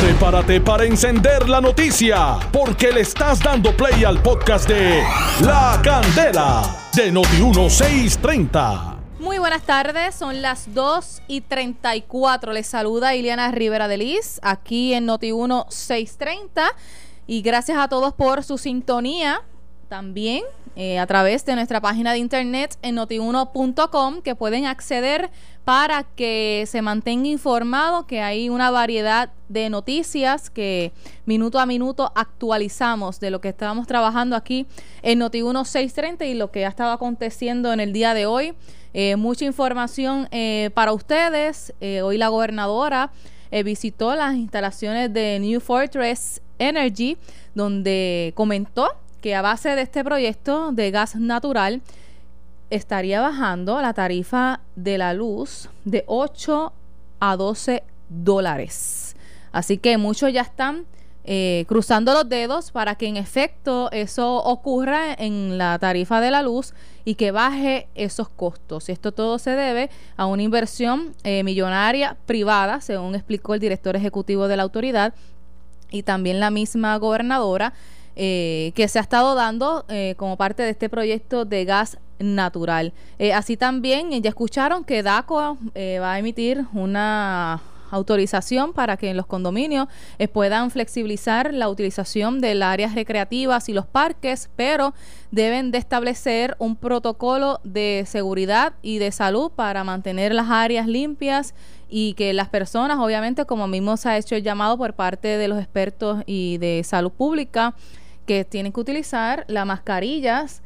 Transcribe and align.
Prepárate 0.00 0.62
para 0.62 0.84
encender 0.86 1.46
la 1.46 1.60
noticia, 1.60 2.38
porque 2.50 2.90
le 2.90 3.02
estás 3.02 3.38
dando 3.38 3.76
play 3.76 4.02
al 4.02 4.22
podcast 4.22 4.66
de 4.66 5.02
La 5.42 5.78
Candela 5.84 6.88
de 6.94 7.12
Noti1630. 7.12 8.96
Muy 9.18 9.38
buenas 9.38 9.62
tardes, 9.64 10.14
son 10.14 10.40
las 10.40 10.72
2 10.72 11.20
y 11.28 11.42
34. 11.42 12.54
Les 12.54 12.66
saluda 12.66 13.14
Ileana 13.14 13.50
Rivera 13.50 13.88
de 13.88 13.98
Liz, 13.98 14.40
aquí 14.42 14.94
en 14.94 15.06
Noti1630. 15.06 16.62
Y 17.26 17.42
gracias 17.42 17.76
a 17.76 17.88
todos 17.88 18.14
por 18.14 18.42
su 18.42 18.56
sintonía. 18.56 19.42
También 19.90 20.44
eh, 20.76 21.00
a 21.00 21.06
través 21.08 21.44
de 21.44 21.56
nuestra 21.56 21.80
página 21.80 22.12
de 22.12 22.18
internet 22.18 22.78
en 22.80 22.94
notiuno.com 22.94 24.22
que 24.22 24.36
pueden 24.36 24.66
acceder 24.66 25.30
para 25.64 26.04
que 26.04 26.62
se 26.68 26.80
mantenga 26.80 27.26
informado 27.26 28.06
que 28.06 28.20
hay 28.20 28.48
una 28.48 28.70
variedad 28.70 29.32
de 29.48 29.68
noticias 29.68 30.48
que 30.48 30.92
minuto 31.26 31.58
a 31.58 31.66
minuto 31.66 32.12
actualizamos 32.14 33.18
de 33.18 33.32
lo 33.32 33.40
que 33.40 33.48
estábamos 33.48 33.88
trabajando 33.88 34.36
aquí 34.36 34.64
en 35.02 35.18
Noti1 35.18 35.64
630 35.64 36.24
y 36.24 36.34
lo 36.34 36.52
que 36.52 36.66
ha 36.66 36.68
estado 36.68 36.92
aconteciendo 36.92 37.72
en 37.72 37.80
el 37.80 37.92
día 37.92 38.14
de 38.14 38.26
hoy. 38.26 38.54
Eh, 38.94 39.16
mucha 39.16 39.44
información 39.44 40.28
eh, 40.30 40.70
para 40.72 40.92
ustedes. 40.92 41.74
hoy 41.80 42.16
la 42.16 42.28
gobernadora 42.28 43.10
visitó 43.64 44.14
las 44.14 44.36
instalaciones 44.36 45.12
de 45.12 45.40
New 45.40 45.58
Fortress 45.58 46.40
Energy, 46.60 47.18
donde 47.56 48.32
comentó 48.36 48.88
que 49.20 49.34
a 49.34 49.42
base 49.42 49.70
de 49.76 49.82
este 49.82 50.02
proyecto 50.04 50.72
de 50.72 50.90
gas 50.90 51.16
natural 51.16 51.82
estaría 52.70 53.20
bajando 53.20 53.80
la 53.82 53.92
tarifa 53.92 54.60
de 54.76 54.98
la 54.98 55.12
luz 55.14 55.68
de 55.84 56.04
8 56.06 56.72
a 57.20 57.36
12 57.36 57.82
dólares. 58.08 59.16
Así 59.52 59.78
que 59.78 59.98
muchos 59.98 60.32
ya 60.32 60.42
están 60.42 60.86
eh, 61.24 61.64
cruzando 61.68 62.14
los 62.14 62.28
dedos 62.28 62.70
para 62.70 62.94
que 62.94 63.06
en 63.06 63.16
efecto 63.16 63.90
eso 63.92 64.36
ocurra 64.36 65.12
en 65.12 65.58
la 65.58 65.78
tarifa 65.78 66.20
de 66.20 66.30
la 66.30 66.42
luz 66.42 66.72
y 67.04 67.16
que 67.16 67.30
baje 67.30 67.88
esos 67.94 68.28
costos. 68.28 68.88
Esto 68.88 69.12
todo 69.12 69.38
se 69.38 69.50
debe 69.50 69.90
a 70.16 70.26
una 70.26 70.42
inversión 70.42 71.14
eh, 71.24 71.42
millonaria 71.42 72.16
privada, 72.26 72.80
según 72.80 73.14
explicó 73.14 73.54
el 73.54 73.60
director 73.60 73.96
ejecutivo 73.96 74.48
de 74.48 74.56
la 74.56 74.62
autoridad 74.62 75.12
y 75.90 76.04
también 76.04 76.40
la 76.40 76.50
misma 76.50 76.96
gobernadora 76.96 77.74
eh, 78.22 78.72
que 78.74 78.86
se 78.86 78.98
ha 78.98 79.02
estado 79.02 79.34
dando 79.34 79.86
eh, 79.88 80.14
como 80.18 80.36
parte 80.36 80.62
de 80.62 80.68
este 80.68 80.90
proyecto 80.90 81.46
de 81.46 81.64
gas 81.64 81.96
natural. 82.18 82.92
Eh, 83.18 83.32
así 83.32 83.56
también 83.56 84.10
ya 84.10 84.28
escucharon 84.28 84.84
que 84.84 85.02
DACO 85.02 85.56
va 85.74 86.12
a 86.12 86.18
emitir 86.18 86.66
una 86.74 87.62
autorización 87.90 88.74
para 88.74 88.98
que 88.98 89.08
en 89.08 89.16
los 89.16 89.24
condominios 89.24 89.88
puedan 90.34 90.70
flexibilizar 90.70 91.54
la 91.54 91.70
utilización 91.70 92.42
de 92.42 92.54
las 92.54 92.74
áreas 92.74 92.94
recreativas 92.94 93.70
y 93.70 93.72
los 93.72 93.86
parques, 93.86 94.50
pero 94.54 94.92
deben 95.30 95.70
de 95.70 95.78
establecer 95.78 96.56
un 96.58 96.76
protocolo 96.76 97.58
de 97.64 98.04
seguridad 98.06 98.74
y 98.82 98.98
de 98.98 99.12
salud 99.12 99.50
para 99.50 99.82
mantener 99.82 100.34
las 100.34 100.50
áreas 100.50 100.86
limpias 100.86 101.54
y 101.88 102.12
que 102.14 102.34
las 102.34 102.50
personas, 102.50 102.98
obviamente, 102.98 103.46
como 103.46 103.66
mismo 103.66 103.96
se 103.96 104.10
ha 104.10 104.18
hecho 104.18 104.36
el 104.36 104.42
llamado 104.42 104.76
por 104.76 104.92
parte 104.92 105.38
de 105.38 105.48
los 105.48 105.58
expertos 105.58 106.22
y 106.26 106.58
de 106.58 106.82
salud 106.84 107.10
pública, 107.10 107.74
que 108.30 108.44
tienen 108.44 108.70
que 108.70 108.78
utilizar 108.78 109.44
las 109.48 109.66
mascarillas 109.66 110.62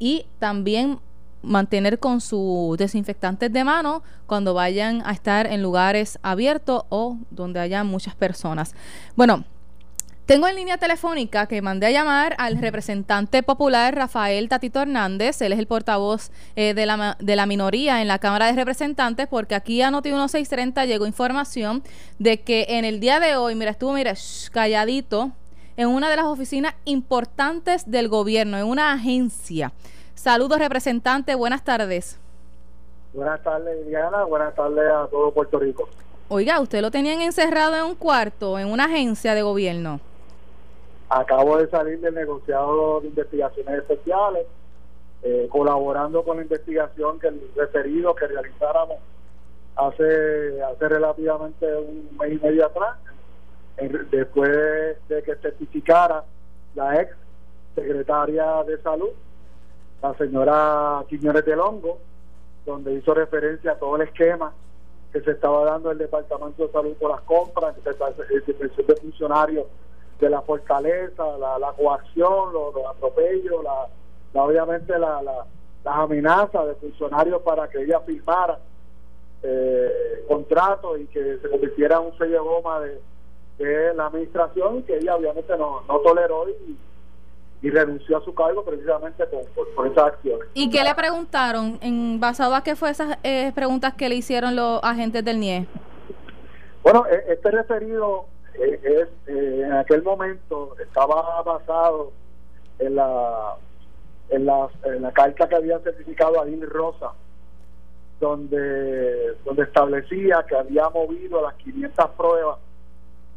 y 0.00 0.26
también 0.40 0.98
mantener 1.42 2.00
con 2.00 2.20
sus 2.20 2.76
desinfectantes 2.76 3.52
de 3.52 3.62
mano 3.62 4.02
cuando 4.26 4.52
vayan 4.52 5.00
a 5.06 5.12
estar 5.12 5.46
en 5.46 5.62
lugares 5.62 6.18
abiertos 6.22 6.82
o 6.88 7.16
donde 7.30 7.60
haya 7.60 7.84
muchas 7.84 8.16
personas. 8.16 8.74
Bueno, 9.14 9.44
tengo 10.26 10.48
en 10.48 10.56
línea 10.56 10.76
telefónica 10.76 11.46
que 11.46 11.62
mandé 11.62 11.86
a 11.86 11.90
llamar 11.92 12.34
al 12.36 12.56
representante 12.56 13.44
popular 13.44 13.94
Rafael 13.94 14.48
Tatito 14.48 14.82
Hernández. 14.82 15.40
Él 15.40 15.52
es 15.52 15.60
el 15.60 15.68
portavoz 15.68 16.32
eh, 16.56 16.74
de, 16.74 16.84
la, 16.84 17.16
de, 17.20 17.36
la, 17.36 17.46
minoría 17.46 18.02
en 18.02 18.08
la 18.08 18.18
Cámara 18.18 18.46
de 18.46 18.54
Representantes, 18.54 19.28
porque 19.28 19.54
aquí 19.54 19.82
a 19.82 19.92
Noti 19.92 20.08
1630 20.08 20.84
llegó 20.86 21.06
información 21.06 21.84
de 22.18 22.40
que 22.40 22.66
en 22.70 22.84
el 22.84 22.98
día 22.98 23.20
de 23.20 23.36
hoy, 23.36 23.54
mira, 23.54 23.70
estuvo, 23.70 23.92
mira, 23.92 24.14
calladito, 24.50 25.30
en 25.76 25.88
una 25.88 26.10
de 26.10 26.16
las 26.16 26.26
oficinas 26.26 26.74
importantes 26.84 27.90
del 27.90 28.08
gobierno, 28.08 28.56
en 28.58 28.66
una 28.66 28.92
agencia. 28.92 29.72
Saludos, 30.14 30.58
representante, 30.58 31.34
buenas 31.34 31.64
tardes. 31.64 32.18
Buenas 33.12 33.42
tardes, 33.42 33.86
Diana, 33.86 34.24
buenas 34.24 34.54
tardes 34.54 34.90
a 34.90 35.06
todo 35.08 35.32
Puerto 35.32 35.58
Rico. 35.58 35.88
Oiga, 36.28 36.60
¿usted 36.60 36.80
lo 36.80 36.90
tenían 36.90 37.20
encerrado 37.20 37.76
en 37.76 37.84
un 37.84 37.94
cuarto, 37.94 38.58
en 38.58 38.68
una 38.68 38.86
agencia 38.86 39.34
de 39.34 39.42
gobierno? 39.42 40.00
Acabo 41.08 41.58
de 41.58 41.68
salir 41.68 42.00
del 42.00 42.14
negociado 42.14 43.00
de 43.00 43.08
investigaciones 43.08 43.78
especiales, 43.78 44.46
eh, 45.22 45.48
colaborando 45.50 46.24
con 46.24 46.38
la 46.38 46.42
investigación 46.42 47.20
que 47.20 47.28
el 47.28 47.40
referido 47.54 48.14
que 48.14 48.26
realizáramos 48.26 48.96
hace, 49.76 50.62
hace 50.62 50.88
relativamente 50.88 51.66
un 51.76 52.16
mes 52.18 52.32
y 52.32 52.44
medio 52.44 52.66
atrás, 52.66 52.96
después 53.76 54.96
de 55.08 55.22
que 55.22 55.36
testificara 55.36 56.24
la 56.74 57.00
ex 57.00 57.14
secretaria 57.74 58.62
de 58.64 58.80
salud, 58.82 59.10
la 60.02 60.14
señora 60.14 61.04
Quiñones 61.08 61.44
del 61.44 61.60
Hongo, 61.60 61.98
donde 62.64 62.94
hizo 62.94 63.14
referencia 63.14 63.72
a 63.72 63.78
todo 63.78 63.96
el 63.96 64.02
esquema 64.02 64.52
que 65.12 65.20
se 65.20 65.32
estaba 65.32 65.64
dando 65.64 65.90
el 65.90 65.98
Departamento 65.98 66.66
de 66.66 66.72
Salud 66.72 66.94
por 66.94 67.10
las 67.10 67.20
compras, 67.22 67.74
el 67.76 68.86
de 68.86 68.96
funcionarios 68.96 69.66
de 70.20 70.30
la 70.30 70.40
fortaleza, 70.42 71.24
la, 71.38 71.72
coacción, 71.76 72.52
los, 72.52 72.74
atropellos, 72.90 73.62
la, 73.62 74.42
obviamente 74.42 74.98
la, 74.98 75.22
las 75.22 75.46
amenazas 75.84 76.66
de 76.66 76.74
funcionarios 76.76 77.42
para 77.42 77.68
que 77.68 77.82
ella 77.82 78.00
firmara 78.00 78.58
eh, 79.42 80.24
contratos 80.26 80.98
y 81.00 81.06
que 81.06 81.38
se 81.38 81.48
convirtiera 81.48 81.96
en 81.98 82.06
un 82.06 82.18
sello 82.18 82.32
de 82.32 82.38
goma 82.38 82.80
de, 82.80 83.00
de 83.58 83.94
la 83.94 84.06
administración 84.06 84.82
que 84.82 84.96
ella 84.96 85.16
obviamente 85.16 85.56
no, 85.56 85.82
no 85.88 85.98
toleró 86.00 86.46
y, 86.48 86.76
renunció 87.70 88.18
a 88.18 88.20
su 88.22 88.34
cargo 88.34 88.62
precisamente 88.62 89.24
por, 89.74 89.86
esas 89.86 90.04
acciones. 90.04 90.46
¿Y 90.52 90.68
qué 90.68 90.84
le 90.84 90.94
preguntaron? 90.94 91.78
en 91.80 92.20
¿Basado 92.20 92.54
a 92.54 92.62
qué 92.62 92.76
fue 92.76 92.90
esas 92.90 93.16
eh, 93.22 93.52
preguntas 93.54 93.94
que 93.94 94.10
le 94.10 94.16
hicieron 94.16 94.54
los 94.54 94.80
agentes 94.84 95.24
del 95.24 95.40
NIE? 95.40 95.66
Bueno, 96.82 97.06
e, 97.06 97.32
este 97.32 97.50
referido 97.50 98.26
eh, 98.52 98.80
es 98.84 99.08
eh, 99.34 99.62
en 99.64 99.72
aquel 99.72 100.02
momento 100.02 100.76
estaba 100.78 101.40
basado 101.40 102.12
en 102.78 102.96
la 102.96 103.54
en 104.28 104.44
la, 104.44 104.68
en 104.84 105.00
la 105.00 105.12
carta 105.12 105.48
que 105.48 105.56
había 105.56 105.78
certificado 105.78 106.42
a 106.42 106.44
Rosa 106.68 107.12
donde 108.20 109.36
donde 109.42 109.62
establecía 109.62 110.44
que 110.46 110.54
había 110.54 110.90
movido 110.90 111.40
las 111.40 111.54
500 111.54 112.10
pruebas 112.10 112.58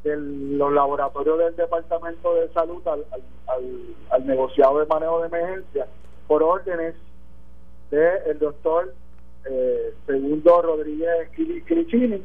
de 0.07 0.57
los 0.57 0.71
laboratorios 0.73 1.37
del 1.39 1.55
Departamento 1.55 2.33
de 2.35 2.49
Salud 2.49 2.81
al, 2.87 3.05
al, 4.09 4.25
negociado 4.25 4.79
de 4.79 4.85
manejo 4.85 5.21
de 5.21 5.27
emergencia 5.27 5.87
por 6.27 6.43
órdenes 6.43 6.95
del 7.91 8.21
el 8.25 8.39
doctor 8.39 8.93
eh, 9.45 9.93
Segundo 10.05 10.61
Rodríguez 10.61 11.29
Cricini. 11.65 12.23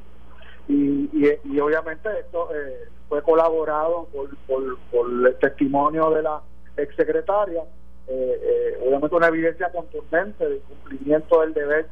Y, 0.68 1.10
y, 1.44 1.60
obviamente 1.60 2.08
esto 2.20 2.48
eh, 2.54 2.88
fue 3.08 3.20
colaborado 3.22 4.06
por, 4.12 4.30
por, 4.46 5.26
el 5.26 5.36
testimonio 5.40 6.10
de 6.10 6.22
la 6.22 6.40
exsecretaria 6.76 7.64
eh, 8.08 8.40
eh, 8.42 8.78
obviamente 8.84 9.14
una 9.14 9.28
evidencia 9.28 9.70
contundente 9.70 10.48
del 10.48 10.60
cumplimiento 10.60 11.40
del 11.40 11.54
deber 11.54 11.86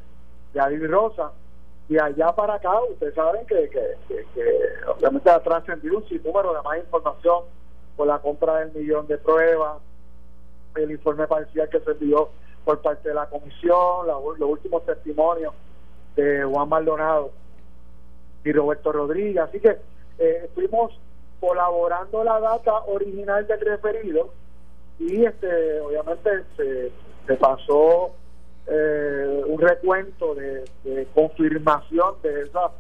de 0.53 0.61
Adil 0.61 0.89
Rosa 0.89 1.33
y 1.91 1.99
allá 1.99 2.33
para 2.33 2.55
acá, 2.55 2.81
ustedes 2.85 3.17
saben 3.17 3.45
que, 3.47 3.69
obviamente 4.87 5.29
ha 5.29 5.41
trascendido 5.41 5.99
un 5.99 6.05
número 6.23 6.55
de 6.55 6.63
más 6.63 6.79
información 6.79 7.43
por 7.97 8.07
la 8.07 8.21
compra 8.21 8.59
del 8.59 8.73
millón 8.73 9.09
de 9.09 9.19
pruebas, 9.19 9.79
el 10.77 10.93
informe 10.93 11.27
parcial 11.27 11.69
que 11.69 11.81
se 11.81 11.91
envió 11.91 12.29
por 12.65 12.81
parte 12.81 13.09
de 13.09 13.15
la 13.17 13.27
comisión, 13.27 14.07
los 14.07 14.49
últimos 14.49 14.87
testimonios 14.87 15.53
de 16.15 16.45
Juan 16.45 16.69
Maldonado 16.69 17.33
y 18.45 18.53
Roberto 18.53 18.93
Rodríguez. 18.93 19.39
Así 19.39 19.59
que 19.59 19.77
eh, 20.21 20.43
estuvimos 20.45 20.97
colaborando 21.41 22.23
la 22.23 22.39
data 22.39 22.85
original 22.87 23.45
del 23.49 23.61
referido 23.63 24.31
y 25.01 25.25
este 25.25 25.81
obviamente 25.81 26.45
se 26.57 27.35
pasó 27.35 28.13
eh, 28.67 29.43
un 29.47 29.61
recuento 29.61 30.35
de, 30.35 30.65
confirmación 31.15 32.15
de, 32.23 32.43
esa, 32.43 32.71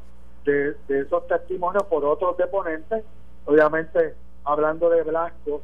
de, 0.44 0.77
esos 0.88 1.27
testimonios 1.27 1.85
por 1.85 2.05
otros 2.05 2.37
deponentes, 2.37 3.05
obviamente 3.47 4.15
hablando 4.44 4.88
de 4.91 5.03
Blasco, 5.03 5.62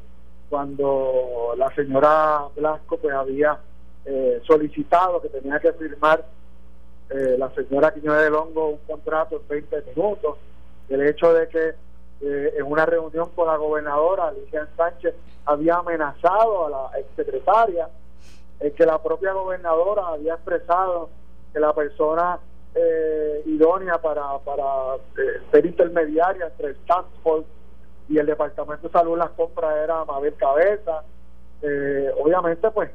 cuando 0.48 1.54
la 1.56 1.74
señora 1.74 2.46
Blasco 2.54 2.98
pues 2.98 3.14
había 3.14 3.58
eh, 4.04 4.40
solicitado 4.46 5.20
que 5.20 5.28
tenía 5.28 5.58
que 5.58 5.72
firmar 5.72 6.24
eh, 7.10 7.36
la 7.38 7.50
señora 7.50 7.94
Quiñones 7.94 8.22
del 8.22 8.34
Hongo 8.34 8.70
un 8.70 8.78
contrato 8.78 9.36
en 9.36 9.48
20 9.48 9.82
minutos, 9.94 10.36
el 10.88 11.02
hecho 11.06 11.32
de 11.32 11.48
que 11.48 11.74
eh, 12.20 12.54
en 12.56 12.64
una 12.64 12.86
reunión 12.86 13.28
con 13.34 13.46
la 13.46 13.56
gobernadora 13.56 14.28
Alicia 14.28 14.66
Sánchez 14.76 15.14
había 15.44 15.76
amenazado 15.76 16.66
a 16.66 16.70
la 16.70 16.98
exsecretaria, 16.98 17.88
eh, 18.60 18.72
que 18.72 18.86
la 18.86 19.02
propia 19.02 19.32
gobernadora 19.32 20.08
había 20.08 20.34
expresado 20.34 21.10
que 21.52 21.60
la 21.60 21.74
persona 21.74 22.38
eh, 22.74 23.42
idónea 23.46 23.98
para, 23.98 24.38
para 24.38 24.96
ser 25.50 25.66
intermediaria 25.66 26.46
entre 26.46 26.68
el 26.68 26.76
Task 26.86 27.08
y 28.08 28.18
el 28.18 28.26
Departamento 28.26 28.88
de 28.88 28.92
Salud 28.92 29.18
las 29.18 29.30
compras 29.30 29.76
era 29.82 30.04
Mabel 30.04 30.34
Cabeza. 30.34 31.02
obviamente, 32.20 32.70
pues 32.70 32.90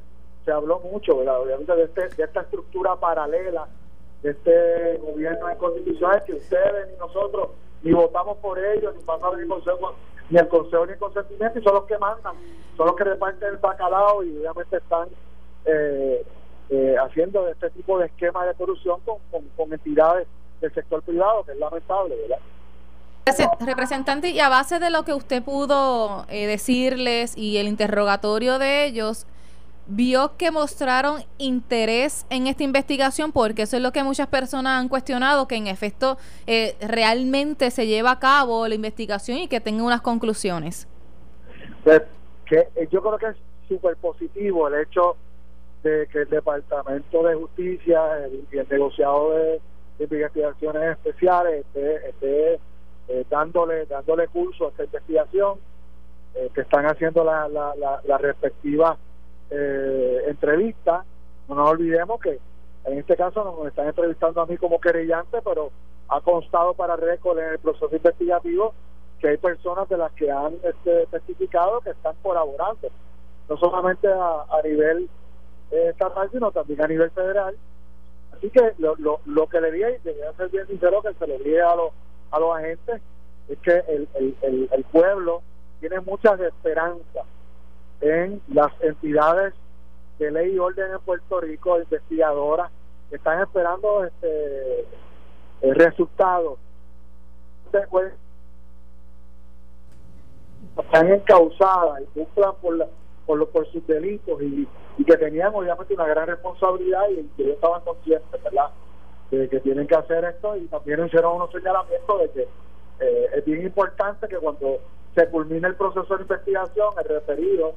se 0.45 0.51
habló 0.51 0.79
mucho, 0.79 1.17
Obviamente 1.17 1.75
de, 1.75 1.83
este, 1.83 2.09
de 2.09 2.23
esta 2.23 2.41
estructura 2.41 2.95
paralela 2.95 3.67
de 4.23 4.31
este 4.31 4.97
gobierno 4.97 5.49
en 5.49 5.57
constituciones 5.57 6.23
que 6.23 6.33
ustedes 6.33 6.91
ni 6.91 6.97
nosotros 6.97 7.49
ni 7.83 7.91
votamos 7.91 8.37
por 8.37 8.59
ellos, 8.59 8.95
ni 8.95 9.01
pasamos 9.03 9.37
ni 9.39 9.47
consejo, 9.47 9.95
ni 10.29 10.37
el 10.37 10.47
consejo 10.47 10.85
ni 10.85 10.93
el 10.93 10.99
consentimiento, 10.99 11.59
y 11.59 11.63
son 11.63 11.73
los 11.73 11.85
que 11.85 11.97
mandan, 11.97 12.35
son 12.77 12.87
los 12.87 12.95
que 12.95 13.03
reparten 13.03 13.49
el 13.49 13.57
bacalao 13.57 14.23
y 14.23 14.37
obviamente 14.37 14.77
están 14.77 15.09
eh, 15.65 16.25
eh, 16.69 16.95
haciendo 17.05 17.47
este 17.47 17.69
tipo 17.71 17.99
de 17.99 18.07
esquema 18.07 18.45
de 18.45 18.53
corrupción 18.53 18.99
con, 19.01 19.17
con, 19.57 19.73
entidades 19.73 20.27
del 20.61 20.73
sector 20.73 21.01
privado, 21.03 21.43
que 21.43 21.51
es 21.51 21.57
lamentable, 21.57 22.15
¿verdad? 22.15 22.39
Representante, 23.59 24.29
y 24.29 24.39
a 24.39 24.49
base 24.49 24.79
de 24.79 24.89
lo 24.89 25.03
que 25.03 25.13
usted 25.13 25.43
pudo 25.43 26.25
eh, 26.29 26.47
decirles 26.47 27.37
y 27.37 27.57
el 27.57 27.67
interrogatorio 27.67 28.57
de 28.57 28.85
ellos, 28.85 29.27
vio 29.87 30.37
que 30.37 30.51
mostraron 30.51 31.23
interés 31.37 32.25
en 32.29 32.47
esta 32.47 32.63
investigación, 32.63 33.31
porque 33.31 33.63
eso 33.63 33.77
es 33.77 33.83
lo 33.83 33.91
que 33.91 34.03
muchas 34.03 34.27
personas 34.27 34.79
han 34.79 34.89
cuestionado, 34.89 35.47
que 35.47 35.55
en 35.55 35.67
efecto 35.67 36.17
eh, 36.47 36.75
realmente 36.79 37.71
se 37.71 37.87
lleva 37.87 38.11
a 38.11 38.19
cabo 38.19 38.67
la 38.67 38.75
investigación 38.75 39.37
y 39.37 39.47
que 39.47 39.59
tenga 39.59 39.83
unas 39.83 40.01
conclusiones. 40.01 40.87
Pues, 41.83 42.03
que 42.45 42.69
eh, 42.75 42.87
yo 42.91 43.01
creo 43.01 43.17
que 43.17 43.27
es 43.27 43.37
súper 43.67 43.97
positivo 43.97 44.67
el 44.67 44.81
hecho 44.81 45.15
de 45.83 46.07
que 46.07 46.19
el 46.19 46.29
Departamento 46.29 47.23
de 47.23 47.35
Justicia 47.35 48.25
el, 48.25 48.47
el 48.51 48.67
negociado 48.69 49.31
de, 49.33 49.61
investigaciones 49.99 50.97
especiales 50.97 51.63
esté, 51.75 52.59
eh, 53.07 53.25
dándole 53.29 53.85
dándole 53.85 54.27
curso 54.29 54.65
a 54.65 54.69
esta 54.69 54.83
investigación, 54.85 55.59
que 56.55 56.61
están 56.61 56.85
haciendo 56.85 57.23
la, 57.23 57.47
la, 57.49 58.01
la 58.03 58.17
respectiva 58.17 58.97
eh, 59.51 60.23
entrevistas. 60.27 61.05
No 61.47 61.55
nos 61.55 61.71
olvidemos 61.71 62.19
que 62.21 62.39
en 62.85 62.97
este 62.97 63.15
caso 63.15 63.43
nos 63.43 63.67
están 63.67 63.87
entrevistando 63.87 64.41
a 64.41 64.45
mí 64.45 64.57
como 64.57 64.79
querellante, 64.79 65.39
pero 65.43 65.71
ha 66.07 66.21
constado 66.21 66.73
para 66.73 66.95
récord 66.95 67.37
en 67.37 67.49
el 67.53 67.59
proceso 67.59 67.93
investigativo 67.93 68.73
que 69.19 69.27
hay 69.27 69.37
personas 69.37 69.87
de 69.87 69.97
las 69.97 70.11
que 70.13 70.31
han 70.31 70.55
este, 70.63 71.05
testificado 71.07 71.81
que 71.81 71.91
están 71.91 72.15
colaborando, 72.23 72.89
no 73.47 73.57
solamente 73.57 74.07
a, 74.07 74.61
nivel 74.63 75.03
eh, 75.03 75.09
estatal, 75.71 76.29
sino 76.31 76.51
también 76.51 76.81
a 76.81 76.87
nivel 76.87 77.11
federal. 77.11 77.55
Así 78.33 78.49
que 78.49 78.73
lo, 78.77 78.95
lo, 78.97 79.19
lo 79.25 79.47
que 79.47 79.61
le 79.61 79.69
y 79.69 79.81
debería 80.03 80.33
ser 80.33 80.49
bien 80.49 80.67
sincero 80.67 81.01
que 81.01 81.13
se 81.13 81.27
le 81.27 81.37
dije 81.39 81.61
a 81.61 81.75
los, 81.75 81.91
a 82.31 82.39
los 82.39 82.55
agentes, 82.55 83.01
es 83.49 83.57
que 83.59 83.83
el, 83.87 84.07
el, 84.15 84.69
el 84.71 84.83
pueblo 84.85 85.41
tiene 85.79 85.99
muchas 86.01 86.39
esperanzas 86.39 87.25
en 88.01 88.41
las 88.47 88.71
entidades 88.81 89.53
de 90.19 90.31
ley 90.31 90.53
y 90.53 90.59
orden 90.59 90.91
en 90.91 90.99
Puerto 90.99 91.41
Rico, 91.41 91.79
investigadoras, 91.79 92.71
que 93.09 93.15
están 93.15 93.41
esperando 93.41 94.05
este 94.05 94.85
resultados. 95.61 96.59
Pues, 97.89 98.13
están 100.77 101.11
encausadas 101.11 102.01
y 102.01 102.05
cumplan 102.19 102.53
por, 102.61 102.87
por, 103.25 103.47
por 103.49 103.67
sus 103.71 103.85
delitos 103.87 104.41
y, 104.41 104.67
que 105.05 105.17
tenían 105.17 105.53
obviamente 105.53 105.93
una 105.93 106.07
gran 106.07 106.27
responsabilidad 106.27 107.09
y 107.09 107.23
que 107.35 107.43
ellos 107.43 107.55
estaban 107.55 107.81
conscientes, 107.81 108.43
¿verdad?, 108.43 108.69
de 109.31 109.49
que 109.49 109.59
tienen 109.61 109.87
que 109.87 109.95
hacer 109.95 110.25
esto 110.25 110.57
y 110.57 110.65
también 110.67 111.05
hicieron 111.05 111.37
unos 111.37 111.51
señalamientos 111.51 112.21
de 112.21 112.29
que 112.31 112.47
eh, 112.99 113.29
es 113.35 113.45
bien 113.45 113.63
importante 113.63 114.27
que 114.27 114.37
cuando 114.37 114.79
se 115.15 115.27
culmine 115.29 115.67
el 115.67 115.75
proceso 115.75 116.15
de 116.15 116.23
investigación, 116.23 116.89
el 116.97 117.09
referido 117.09 117.73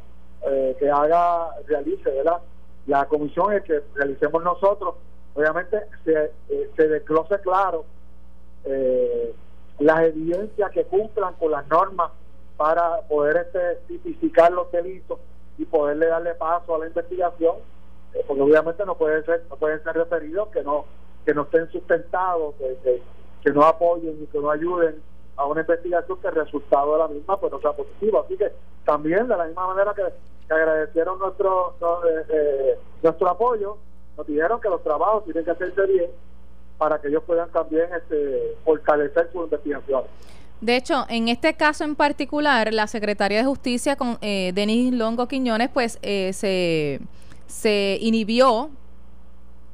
eh, 0.47 0.77
que 0.79 0.91
haga, 0.91 1.51
realice, 1.67 2.11
¿verdad? 2.11 2.39
La 2.87 3.07
comisión 3.07 3.53
es 3.53 3.63
que 3.63 3.83
realicemos 3.95 4.43
nosotros, 4.43 4.97
obviamente 5.35 5.81
se, 6.05 6.33
eh, 6.49 6.71
se 6.77 6.89
desglose 6.89 7.39
claro 7.41 7.85
eh, 8.65 9.35
las 9.79 10.03
evidencias 10.03 10.71
que 10.71 10.85
cumplan 10.85 11.35
con 11.35 11.51
las 11.51 11.67
normas 11.69 12.11
para 12.57 13.01
poder 13.09 13.37
este, 13.39 13.77
tipificar 13.89 14.53
los 14.53 14.71
delitos 14.71 15.19
y 15.59 15.65
poderle 15.65 16.07
darle 16.07 16.35
paso 16.35 16.75
a 16.75 16.79
la 16.79 16.87
investigación, 16.87 17.57
porque 18.27 18.43
obviamente 18.43 18.85
no 18.85 18.97
puede 18.97 19.25
ser, 19.25 19.45
no 19.51 19.57
pueden 19.57 19.83
ser 19.83 19.95
referidos 19.95 20.49
que 20.49 20.63
no 20.63 20.85
que 21.25 21.35
no 21.35 21.43
estén 21.43 21.71
sustentados, 21.71 22.55
que, 23.43 23.51
no 23.53 23.63
apoyen 23.63 24.23
y 24.23 24.27
que 24.27 24.39
no 24.39 24.51
ayuden 24.51 25.03
a 25.37 25.47
una 25.47 25.61
investigación 25.61 26.19
que 26.21 26.29
el 26.29 26.35
resultado 26.35 26.93
de 26.93 26.99
la 26.99 27.09
misma 27.09 27.39
pues 27.39 27.53
no 27.53 27.61
sea 27.61 27.73
positivo. 27.73 28.25
Así 28.25 28.37
que 28.37 28.53
también 28.85 29.29
de 29.29 29.37
la 29.37 29.45
misma 29.45 29.67
manera 29.67 29.95
que 29.95 30.53
agradecieron 30.53 31.19
nuestro 31.19 31.75
eh, 31.81 32.25
eh, 32.29 32.79
nuestro 33.03 33.29
apoyo, 33.29 33.79
nos 34.17 34.27
dijeron 34.27 34.61
que 34.61 34.69
los 34.69 34.83
trabajos 34.83 35.25
tienen 35.25 35.45
que 35.45 35.51
hacerse 35.51 35.87
bien 35.87 36.11
para 36.79 37.01
que 37.01 37.09
ellos 37.09 37.23
puedan 37.25 37.51
también 37.51 37.89
este, 37.95 38.57
fortalecer 38.65 39.31
su 39.33 39.45
investigación. 39.45 40.05
De 40.65 40.77
hecho, 40.77 41.05
en 41.11 41.29
este 41.29 41.53
caso 41.53 41.85
en 41.85 41.95
particular, 41.95 42.73
la 42.73 42.87
Secretaría 42.87 43.37
de 43.37 43.45
Justicia, 43.45 43.97
con 43.97 44.17
eh, 44.23 44.51
Denis 44.55 44.95
Longo 44.95 45.29
Quiñones, 45.29 45.69
pues 45.69 45.99
eh, 46.01 46.33
se, 46.33 47.01
se 47.47 47.99
inhibió 48.01 48.71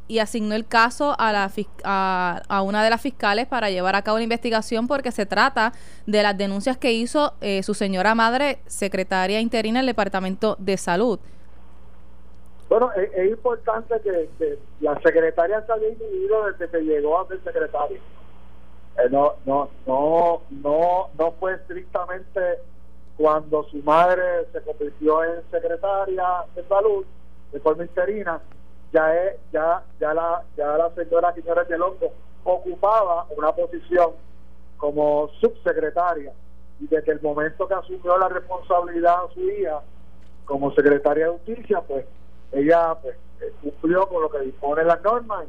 y 0.08 0.19
asignó 0.19 0.56
el 0.56 0.66
caso 0.66 1.14
a, 1.16 1.31
la, 1.31 1.52
a, 1.84 2.62
una 2.62 2.82
de 2.82 2.90
las 2.90 3.00
fiscales 3.00 3.46
para 3.46 3.70
llevar 3.70 3.94
a 3.94 4.02
cabo 4.02 4.19
la 4.19 4.25
investigación 4.25 4.88
porque 4.88 5.12
se 5.12 5.26
trata 5.26 5.72
de 6.06 6.25
las 6.25 6.37
denuncias 6.37 6.76
que 6.76 6.90
hizo 6.90 7.34
eh, 7.40 7.62
su 7.62 7.75
señora 7.75 8.16
madre, 8.16 8.58
secretaria 8.66 9.38
interina 9.38 9.78
del 9.78 9.87
Departamento 9.87 10.56
de 10.58 10.76
Salud. 10.76 11.20
Bueno, 12.69 12.90
es, 12.94 13.31
importante 13.31 13.94
que, 14.02 14.58
la 14.81 15.00
secretaria 15.02 15.64
se 15.64 15.72
haya 15.72 15.87
inhibido 15.87 16.46
desde 16.46 16.69
que 16.69 16.81
llegó 16.81 17.20
a 17.20 17.28
ser 17.28 17.40
secretaria. 17.44 18.00
Eh, 18.98 19.08
no, 19.10 19.34
no, 19.46 19.70
no, 19.87 20.42
no, 20.50 21.08
no 21.19 21.32
fue 21.38 21.54
estrictamente 21.54 22.40
cuando 23.16 23.64
su 23.64 23.78
madre 23.82 24.47
se 24.52 24.61
convirtió 24.62 25.23
en 25.25 25.42
secretaria 25.50 26.44
de 26.54 26.66
salud 26.66 27.04
de 27.52 27.61
forma 27.61 27.85
interina, 27.85 28.40
ya 28.92 29.14
es, 29.14 29.37
ya, 29.52 29.82
ya 30.00 30.14
la, 30.14 30.42
ya 30.56 30.66
la 30.76 30.90
señora 30.94 31.35
Quiñones 31.35 31.68
de 31.68 31.78
Longo 31.78 32.12
ocupaba 32.44 33.26
una 33.37 33.52
posición 33.52 34.12
como 34.76 35.28
subsecretaria. 35.40 36.32
Y 36.80 36.87
desde 36.87 37.12
el 37.12 37.20
momento 37.20 37.68
que 37.68 37.75
asumió 37.75 38.16
la 38.18 38.28
responsabilidad 38.28 39.25
a 39.25 39.35
su 39.35 39.40
hija 39.40 39.80
como 40.47 40.73
secretaria 40.73 41.26
de 41.26 41.32
justicia, 41.32 41.80
pues 41.82 42.06
ella 42.52 42.94
pues, 43.02 43.16
eh, 43.40 43.52
cumplió 43.62 44.09
con 44.09 44.23
lo 44.23 44.30
que 44.30 44.40
dispone 44.40 44.82
las 44.85 45.02
normas 45.02 45.44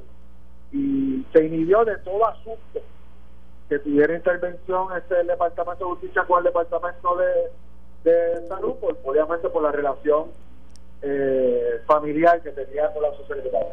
y, 0.71 1.25
se 1.33 1.45
inhibió 1.45 1.86
de 1.86 1.98
todo 2.00 2.27
asunto 2.27 2.81
que 3.72 3.80
tuviera 3.80 4.13
intervención 4.13 4.90
este 4.98 5.22
el 5.22 5.28
departamento 5.28 5.86
de 5.86 5.92
justicia 5.92 6.25
con 6.28 6.40
el 6.40 6.44
departamento 6.44 7.16
de, 7.16 8.12
de 8.12 8.48
salud, 8.50 8.74
pues, 8.82 8.98
obviamente 9.06 9.48
por 9.48 9.63
la 9.63 9.72
relación 9.72 10.25
eh, 11.01 11.80
familiar 11.88 12.42
que 12.42 12.50
tenía 12.50 12.92
con 12.92 13.01
la 13.01 13.16
sociedad. 13.16 13.66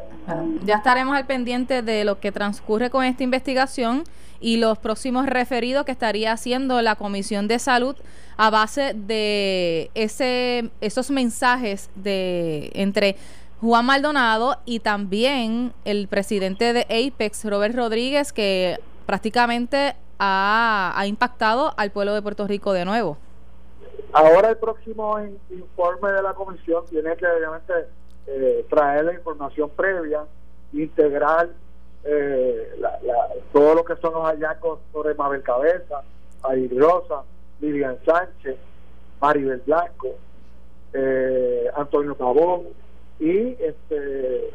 Ya 0.63 0.75
estaremos 0.75 1.17
al 1.17 1.25
pendiente 1.25 1.81
de 1.81 2.05
lo 2.05 2.21
que 2.21 2.31
transcurre 2.31 2.89
con 2.89 3.03
esta 3.03 3.23
investigación 3.23 4.05
y 4.39 4.55
los 4.55 4.77
próximos 4.77 5.25
referidos 5.25 5.83
que 5.83 5.91
estaría 5.91 6.31
haciendo 6.31 6.81
la 6.81 6.95
Comisión 6.95 7.49
de 7.49 7.59
Salud 7.59 7.97
a 8.37 8.49
base 8.49 8.93
de 8.95 9.91
ese 9.95 10.69
esos 10.79 11.11
mensajes 11.11 11.89
de 11.95 12.71
entre 12.73 13.17
Juan 13.59 13.85
Maldonado 13.85 14.59
y 14.63 14.79
también 14.79 15.73
el 15.83 16.07
presidente 16.07 16.71
de 16.71 16.83
Apex, 16.83 17.43
Robert 17.43 17.75
Rodríguez, 17.75 18.31
que 18.31 18.77
prácticamente 19.09 19.95
ha, 20.19 20.93
ha 20.95 21.07
impactado 21.07 21.73
al 21.77 21.89
pueblo 21.89 22.13
de 22.13 22.21
Puerto 22.21 22.45
Rico 22.45 22.73
de 22.73 22.85
nuevo. 22.85 23.17
Ahora 24.13 24.49
el 24.49 24.57
próximo 24.57 25.17
informe 25.49 26.11
de 26.11 26.21
la 26.21 26.35
comisión 26.35 26.85
tiene 26.91 27.15
que 27.15 27.25
obviamente 27.25 27.73
eh, 28.27 28.67
traer 28.69 29.05
la 29.05 29.13
información 29.15 29.71
previa, 29.75 30.25
integrar 30.73 31.49
eh, 32.03 32.79
todo 33.51 33.73
lo 33.73 33.83
que 33.83 33.95
son 33.95 34.13
los 34.13 34.25
hallazgos 34.25 34.79
sobre 34.93 35.15
Mabel 35.15 35.41
Cabeza, 35.41 36.03
Air 36.47 36.69
Rosa, 36.77 37.23
Lilian 37.61 37.97
Sánchez, 38.05 38.57
Maribel 39.19 39.63
Blanco, 39.65 40.09
eh, 40.93 41.65
Antonio 41.75 42.15
Pavón 42.15 42.67
y 43.19 43.57
este 43.59 44.51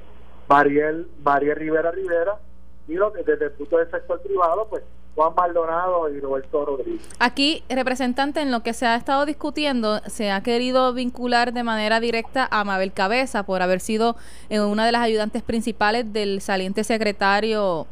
Mariel, 0.48 1.08
Mariel 1.24 1.56
Rivera 1.56 1.90
Rivera 1.90 2.38
que 2.86 3.22
desde 3.24 3.46
el 3.46 3.52
punto 3.52 3.78
del 3.78 3.90
sector 3.90 4.20
privado 4.20 4.66
pues 4.68 4.82
Juan 5.14 5.32
Maldonado 5.36 6.08
y 6.10 6.18
Roberto 6.20 6.64
Rodríguez. 6.64 7.08
Aquí, 7.20 7.62
representante, 7.68 8.40
en 8.40 8.50
lo 8.50 8.62
que 8.62 8.72
se 8.72 8.86
ha 8.86 8.96
estado 8.96 9.26
discutiendo, 9.26 10.00
se 10.06 10.32
ha 10.32 10.42
querido 10.42 10.92
vincular 10.92 11.52
de 11.52 11.62
manera 11.62 12.00
directa 12.00 12.48
a 12.50 12.64
Mabel 12.64 12.92
Cabeza 12.92 13.44
por 13.44 13.62
haber 13.62 13.80
sido 13.80 14.16
eh, 14.48 14.60
una 14.60 14.84
de 14.84 14.92
las 14.92 15.02
ayudantes 15.02 15.42
principales 15.42 16.12
del 16.12 16.40
saliente 16.40 16.82
secretario 16.82 17.86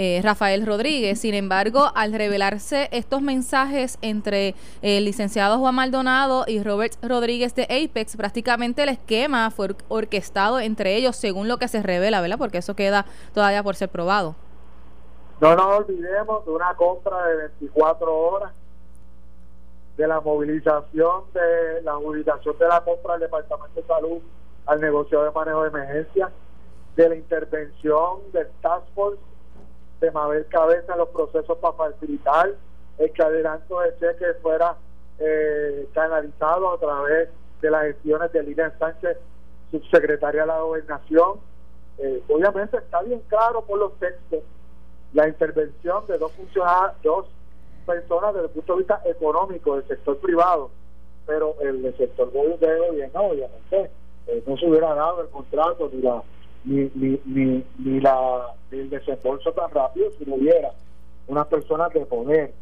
eh, 0.00 0.20
Rafael 0.22 0.64
Rodríguez. 0.64 1.20
Sin 1.20 1.34
embargo, 1.34 1.90
al 1.96 2.12
revelarse 2.12 2.88
estos 2.92 3.20
mensajes 3.20 3.98
entre 4.00 4.54
el 4.80 5.04
licenciado 5.04 5.58
Juan 5.58 5.74
Maldonado 5.74 6.44
y 6.46 6.62
Robert 6.62 6.92
Rodríguez 7.02 7.56
de 7.56 7.64
Apex, 7.64 8.16
prácticamente 8.16 8.84
el 8.84 8.90
esquema 8.90 9.50
fue 9.50 9.74
orquestado 9.88 10.60
entre 10.60 10.94
ellos 10.94 11.16
según 11.16 11.48
lo 11.48 11.56
que 11.56 11.66
se 11.66 11.82
revela, 11.82 12.20
¿verdad? 12.20 12.38
Porque 12.38 12.58
eso 12.58 12.76
queda 12.76 13.06
todavía 13.34 13.64
por 13.64 13.74
ser 13.74 13.88
probado. 13.88 14.36
No 15.40 15.56
nos 15.56 15.80
olvidemos 15.80 16.44
de 16.44 16.52
una 16.52 16.74
compra 16.76 17.26
de 17.26 17.36
24 17.58 18.16
horas, 18.16 18.52
de 19.96 20.06
la 20.06 20.20
movilización 20.20 21.24
de 21.34 21.82
la 21.82 21.98
movilización 21.98 22.56
de 22.56 22.68
la 22.68 22.84
compra 22.84 23.14
del 23.14 23.22
Departamento 23.22 23.80
de 23.80 23.86
Salud 23.88 24.18
al 24.66 24.80
negocio 24.80 25.24
de 25.24 25.32
manejo 25.32 25.62
de 25.62 25.68
emergencia, 25.70 26.30
de 26.94 27.08
la 27.08 27.16
intervención 27.16 28.20
del 28.32 28.46
Task 28.62 28.84
Force 28.94 29.18
de 30.00 30.10
Mabel 30.10 30.46
Cabeza 30.46 30.92
en 30.92 30.98
los 30.98 31.08
procesos 31.08 31.58
para 31.58 31.74
facilitar 31.74 32.50
el 32.98 33.12
que 33.12 33.22
adelanto 33.22 33.80
de 33.80 33.96
cheque 33.98 34.34
fuera 34.42 34.76
eh, 35.18 35.88
canalizado 35.92 36.72
a 36.72 36.78
través 36.78 37.28
de 37.60 37.70
las 37.70 37.82
gestiones 37.84 38.32
de 38.32 38.42
Lilian 38.42 38.78
Sánchez, 38.78 39.18
subsecretaria 39.70 40.42
de 40.42 40.46
la 40.46 40.60
Gobernación. 40.60 41.40
Eh, 41.98 42.22
obviamente 42.28 42.76
está 42.76 43.02
bien 43.02 43.20
claro 43.28 43.62
por 43.62 43.78
los 43.78 43.92
textos 43.98 44.42
la 45.12 45.26
intervención 45.26 46.06
de 46.06 46.18
dos 46.18 46.32
funcionarios, 46.32 47.02
dos 47.02 47.26
personas 47.86 48.34
desde 48.34 48.46
el 48.46 48.52
punto 48.52 48.72
de 48.74 48.78
vista 48.78 49.02
económico 49.06 49.76
del 49.76 49.88
sector 49.88 50.18
privado, 50.18 50.70
pero 51.26 51.56
el 51.60 51.82
del 51.82 51.96
sector 51.96 52.30
gobierno, 52.30 53.20
obviamente, 53.20 53.90
eh, 54.26 54.42
no 54.46 54.56
se 54.58 54.66
hubiera 54.66 54.94
dado 54.94 55.22
el 55.22 55.28
contrato 55.28 55.88
ni 55.92 56.02
la 56.02 56.22
ni, 56.68 56.90
ni, 56.94 57.20
ni, 57.24 57.64
ni 57.78 58.00
la 58.00 58.54
el 58.70 58.90
desembolso 58.90 59.52
tan 59.52 59.70
rápido 59.70 60.10
si 60.18 60.26
no 60.26 60.34
hubiera 60.34 60.70
unas 61.26 61.46
personas 61.46 61.92
de 61.94 62.04
poder 62.04 62.52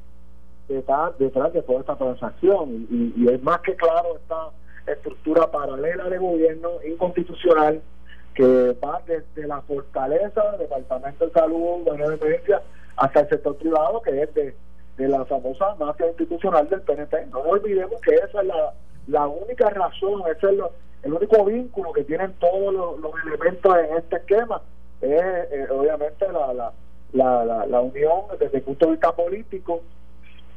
detrás, 0.69 1.19
detrás 1.19 1.53
de 1.53 1.63
toda 1.63 1.81
esta 1.81 1.97
transacción 1.97 2.87
y, 2.91 3.29
es 3.29 3.43
más 3.43 3.61
que 3.61 3.75
claro 3.75 4.17
esta 4.17 4.51
estructura 4.93 5.51
paralela 5.51 6.09
de 6.09 6.19
gobierno 6.19 6.71
inconstitucional 6.87 7.83
que 8.35 8.77
va 8.85 9.03
desde 9.07 9.47
la 9.47 9.61
fortaleza 9.63 10.51
del 10.53 10.61
Departamento 10.61 11.27
de 11.27 11.33
Salud, 11.33 11.85
de 11.85 12.05
Emergencia, 12.05 12.63
hasta 12.97 13.21
el 13.21 13.29
sector 13.31 13.57
privado, 13.57 14.03
que 14.03 14.23
es 14.23 14.35
de, 14.35 14.55
la 14.99 15.25
famosa 15.25 15.75
mafia 15.79 16.09
institucional 16.09 16.69
del 16.69 16.83
PNP. 16.83 17.27
No 17.27 17.41
olvidemos 17.41 18.01
que 18.03 18.15
esa 18.15 18.41
es 18.41 18.47
la, 18.47 18.75
la 19.07 19.27
única 19.27 19.71
razón, 19.71 20.23
ese 20.31 20.49
es 20.49 20.57
el 21.07 21.13
único 21.13 21.45
vínculo 21.45 21.93
que 21.93 22.05
tienen 22.05 22.33
todos 22.35 22.75
los, 22.75 23.13
elementos 23.25 23.77
en 23.79 23.97
este 23.97 24.17
esquema, 24.17 24.61
es 25.01 25.11
eh, 25.11 25.67
obviamente 25.71 26.27
la, 26.33 26.53
la, 26.53 26.73
la, 27.13 27.67
la, 27.67 27.81
unión 27.81 28.23
desde 28.39 28.59
el 28.59 28.63
punto 28.65 28.87
de 28.87 28.93
vista 28.93 29.13
político 29.13 29.83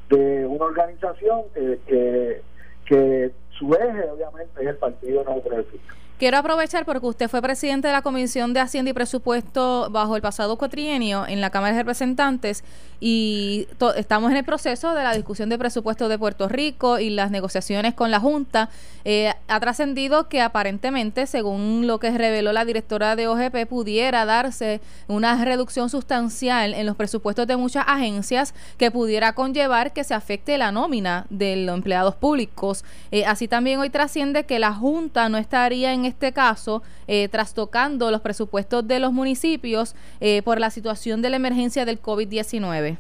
de 0.10 0.46
una 0.48 0.66
organización 0.66 1.44
que, 1.54 2.42
que, 2.86 3.32
su 3.52 3.74
eje 3.74 4.10
obviamente 4.10 4.62
es 4.62 4.68
el 4.68 4.78
Partido 4.78 5.24
No 5.26 5.42
Progresista. 5.42 5.94
Quiero 6.20 6.38
aprovechar 6.38 6.84
porque 6.84 7.06
usted 7.06 7.30
fue 7.30 7.42
presidente 7.42 7.88
de 7.88 7.94
la 7.94 8.02
Comisión 8.02 8.52
de 8.52 8.60
Hacienda 8.60 8.92
y 8.92 8.94
Presupuesto 8.94 9.88
bajo 9.90 10.18
el 10.18 10.22
pasado 10.22 10.58
cuatrienio 10.58 11.26
en 11.26 11.40
la 11.40 11.50
Cámara 11.50 11.72
de 11.72 11.80
Representantes 11.80 12.62
y 13.00 13.70
estamos 13.96 14.32
en 14.32 14.38
el 14.38 14.44
proceso 14.44 14.94
de 14.94 15.04
la 15.04 15.14
discusión 15.14 15.48
de 15.48 15.58
presupuesto 15.58 16.10
de 16.10 16.18
Puerto 16.20 16.50
Rico 16.50 17.00
y 17.00 17.10
las 17.10 17.32
negociaciones 17.32 17.94
con 17.94 18.12
la 18.12 18.20
Junta. 18.20 18.70
Eh, 19.06 19.34
ha 19.48 19.60
trascendido 19.62 20.28
que 20.28 20.42
aparentemente, 20.42 21.26
según 21.26 21.88
lo 21.88 22.00
que 22.00 22.12
reveló 22.12 22.52
la 22.52 22.66
directora 22.66 23.16
de 23.16 23.30
OGP, 23.30 23.70
pudiera 23.70 24.26
darse 24.26 24.82
una 25.08 25.44
reducción 25.46 25.90
sustancial 25.90 26.74
en 26.74 26.86
los 26.86 26.98
presupuestos 26.98 27.48
de 27.48 27.56
muchas 27.56 27.86
agencias 27.88 28.54
que 28.78 28.92
pudiera 28.92 29.34
conllevar 29.34 29.94
que 29.94 30.04
se 30.04 30.14
afecte 30.14 30.58
la 30.58 30.74
nómina 30.74 31.26
de 31.30 31.56
los 31.56 31.76
empleados 31.76 32.16
públicos. 32.16 32.84
Eh, 33.12 33.26
así 33.26 33.48
también 33.48 33.80
hoy 33.80 33.90
trasciende 33.90 34.44
que 34.44 34.60
la 34.60 34.74
Junta 34.74 35.30
no 35.30 35.38
estaría 35.38 35.94
en 35.94 36.09
este 36.10 36.34
caso 36.34 36.84
eh, 37.08 37.30
trastocando 37.30 38.12
los 38.12 38.22
presupuestos 38.22 38.88
de 38.88 39.00
los 39.00 39.12
municipios 39.14 39.96
eh, 40.20 40.42
por 40.44 40.60
la 40.60 40.70
situación 40.70 41.22
de 41.22 41.30
la 41.30 41.38
emergencia 41.38 41.86
del 41.86 42.02
COVID-19? 42.02 42.98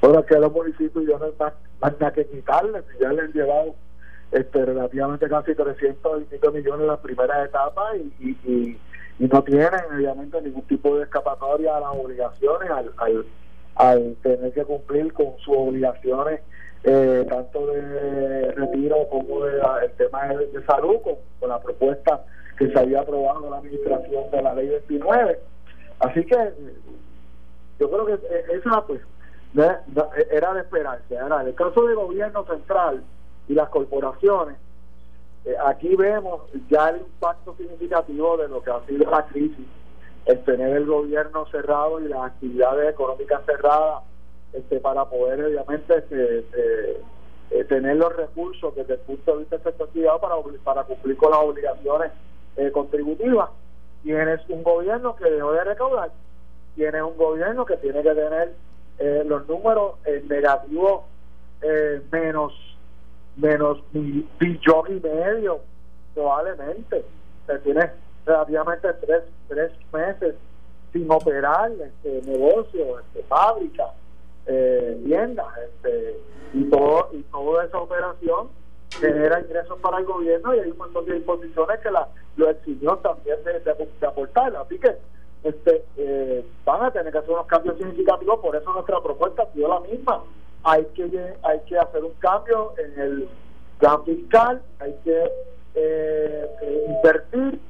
Bueno, 0.00 0.24
que 0.24 0.38
los 0.38 0.52
municipios 0.52 1.04
ya 1.06 1.18
no 1.18 1.26
hay 1.26 1.32
más, 1.80 2.12
que 2.12 2.26
quitarles, 2.26 2.84
ya 3.00 3.12
les 3.12 3.24
han 3.24 3.32
llevado 3.32 3.74
este, 4.32 4.64
relativamente 4.64 5.28
casi 5.28 5.54
300 5.54 6.22
millones 6.52 6.80
en 6.80 6.86
la 6.86 7.00
primera 7.00 7.44
etapa 7.44 7.96
y, 7.96 8.28
y, 8.50 8.78
no 9.18 9.44
tienen 9.44 9.80
obviamente 9.94 10.42
ningún 10.42 10.62
tipo 10.62 10.96
de 10.96 11.04
escapatoria 11.04 11.76
a 11.76 11.80
las 11.80 11.90
obligaciones 11.90 12.68
al 13.76 14.16
tener 14.22 14.52
que 14.52 14.64
cumplir 14.64 15.12
con 15.12 15.36
sus 15.38 15.54
obligaciones 15.56 16.40
eh, 16.86 17.26
tanto 17.30 17.66
de 17.66 18.52
retiro 18.52 19.08
como 19.08 19.44
de 19.44 19.58
el 19.84 19.90
tema 19.92 20.26
de, 20.28 20.64
salud, 20.66 20.98
con, 21.00 21.48
la 21.48 21.58
propuesta 21.58 22.24
que 22.58 22.70
se 22.70 22.78
había 22.78 23.00
aprobado 23.00 23.44
en 23.44 23.50
la 23.50 23.56
administración 23.58 24.30
de 24.30 24.42
la 24.42 24.54
ley 24.54 24.68
29. 24.68 25.40
Así 26.00 26.24
que 26.26 26.52
yo 27.80 27.90
creo 27.90 28.06
que 28.06 28.12
eh, 28.12 28.44
esa 28.52 28.82
pues 28.86 29.00
era 30.30 30.52
de 30.52 30.60
esperanza. 30.60 31.04
Ahora, 31.22 31.40
en 31.42 31.48
el 31.48 31.54
caso 31.54 31.86
del 31.86 31.96
gobierno 31.96 32.44
central 32.44 33.02
y 33.48 33.54
las 33.54 33.68
corporaciones, 33.70 34.56
eh, 35.46 35.54
aquí 35.64 35.94
vemos 35.96 36.42
ya 36.68 36.90
el 36.90 37.00
impacto 37.00 37.54
significativo 37.56 38.36
de 38.36 38.48
lo 38.48 38.62
que 38.62 38.70
ha 38.70 38.80
sido 38.86 39.10
la 39.10 39.24
crisis, 39.26 39.66
el 40.26 40.44
tener 40.44 40.76
el 40.76 40.86
gobierno 40.86 41.46
cerrado 41.46 42.00
y 42.00 42.08
las 42.08 42.24
actividades 42.24 42.90
económicas 42.90 43.42
cerradas 43.46 44.02
este, 44.54 44.80
para 44.80 45.04
poder 45.04 45.44
obviamente 45.44 45.98
este, 45.98 46.44
eh, 47.50 47.64
tener 47.64 47.96
los 47.96 48.14
recursos 48.16 48.74
desde 48.74 48.94
el 48.94 49.00
punto 49.00 49.32
de 49.32 49.38
vista 49.40 49.56
de 49.58 49.72
para, 50.20 50.34
para 50.62 50.84
cumplir 50.84 51.16
con 51.16 51.30
las 51.30 51.40
obligaciones 51.40 52.12
eh, 52.56 52.70
contributivas. 52.70 53.50
Tienes 54.02 54.40
un 54.48 54.62
gobierno 54.62 55.16
que 55.16 55.24
debe 55.24 55.52
de 55.52 55.64
recaudar, 55.64 56.10
tienes 56.76 57.02
un 57.02 57.16
gobierno 57.16 57.64
que 57.64 57.76
tiene 57.78 58.02
que 58.02 58.14
tener 58.14 58.52
eh, 58.98 59.24
los 59.26 59.48
números 59.48 59.94
negativos 60.28 61.02
menos 62.12 62.52
menos 63.36 63.78
billón 63.92 64.84
y 64.88 65.00
medio 65.00 65.60
probablemente. 66.14 67.04
O 67.48 67.58
tienes 67.58 67.90
relativamente 68.26 68.92
tres, 68.94 69.22
tres 69.48 69.72
meses 69.92 70.34
sin 70.92 71.10
operar 71.10 71.72
este 71.72 72.22
negocio, 72.30 73.00
este, 73.00 73.22
fábrica, 73.24 73.92
eh, 74.46 75.00
tiendas 75.04 75.46
este, 75.58 76.20
y 76.52 76.64
todo 76.64 77.08
y 77.12 77.22
toda 77.24 77.64
esa 77.64 77.78
operación 77.78 78.48
genera 78.90 79.40
ingresos 79.40 79.78
para 79.80 79.98
el 79.98 80.04
gobierno 80.04 80.54
y 80.54 80.60
hay 80.60 80.70
un 80.70 80.78
montón 80.78 81.04
de 81.06 81.14
disposiciones 81.14 81.80
que 81.80 81.90
la, 81.90 82.08
lo 82.36 82.50
exigió 82.50 82.96
también 82.98 83.42
de, 83.44 83.60
de, 83.60 84.06
aportar. 84.06 84.54
Así 84.56 84.78
que 84.78 84.96
este 85.42 85.84
eh, 85.96 86.44
van 86.64 86.84
a 86.84 86.90
tener 86.90 87.12
que 87.12 87.18
hacer 87.18 87.30
unos 87.30 87.46
cambios 87.46 87.76
significativos 87.76 88.40
por 88.40 88.56
eso 88.56 88.72
nuestra 88.72 89.00
propuesta 89.02 89.42
ha 89.42 89.68
la 89.68 89.80
misma. 89.80 90.22
Hay 90.62 90.84
que 90.94 91.34
hay 91.42 91.60
que 91.66 91.78
hacer 91.78 92.04
un 92.04 92.14
cambio 92.14 92.72
en 92.78 93.00
el 93.00 93.28
plan 93.78 94.04
fiscal 94.04 94.62
hay 94.78 94.94
que 95.04 95.30
eh, 95.74 96.86
invertir 96.88 97.60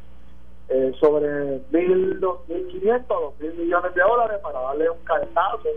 eh, 0.68 0.92
sobre 1.00 1.60
mil, 1.70 2.20
dos 2.20 2.46
mil 2.48 2.66
quinientos, 2.68 3.08
dos 3.08 3.40
mil 3.40 3.54
millones 3.54 3.94
de 3.94 4.02
dólares 4.02 4.38
para 4.42 4.60
darle 4.60 4.90
un 4.90 4.98
cartazo 5.04 5.68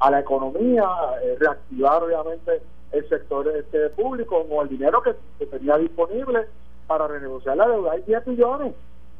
a 0.00 0.10
la 0.10 0.20
economía, 0.20 0.88
eh, 1.22 1.36
reactivar 1.38 2.02
obviamente 2.02 2.62
el 2.92 3.08
sector 3.08 3.46
este 3.48 3.90
público 3.90 4.46
con 4.48 4.66
el 4.66 4.68
dinero 4.68 5.02
que, 5.02 5.14
tenía 5.46 5.76
disponible 5.76 6.46
para 6.86 7.06
renegociar 7.06 7.56
la 7.56 7.68
deuda. 7.68 7.92
Hay 7.92 8.02
10 8.02 8.26
millones, 8.26 8.74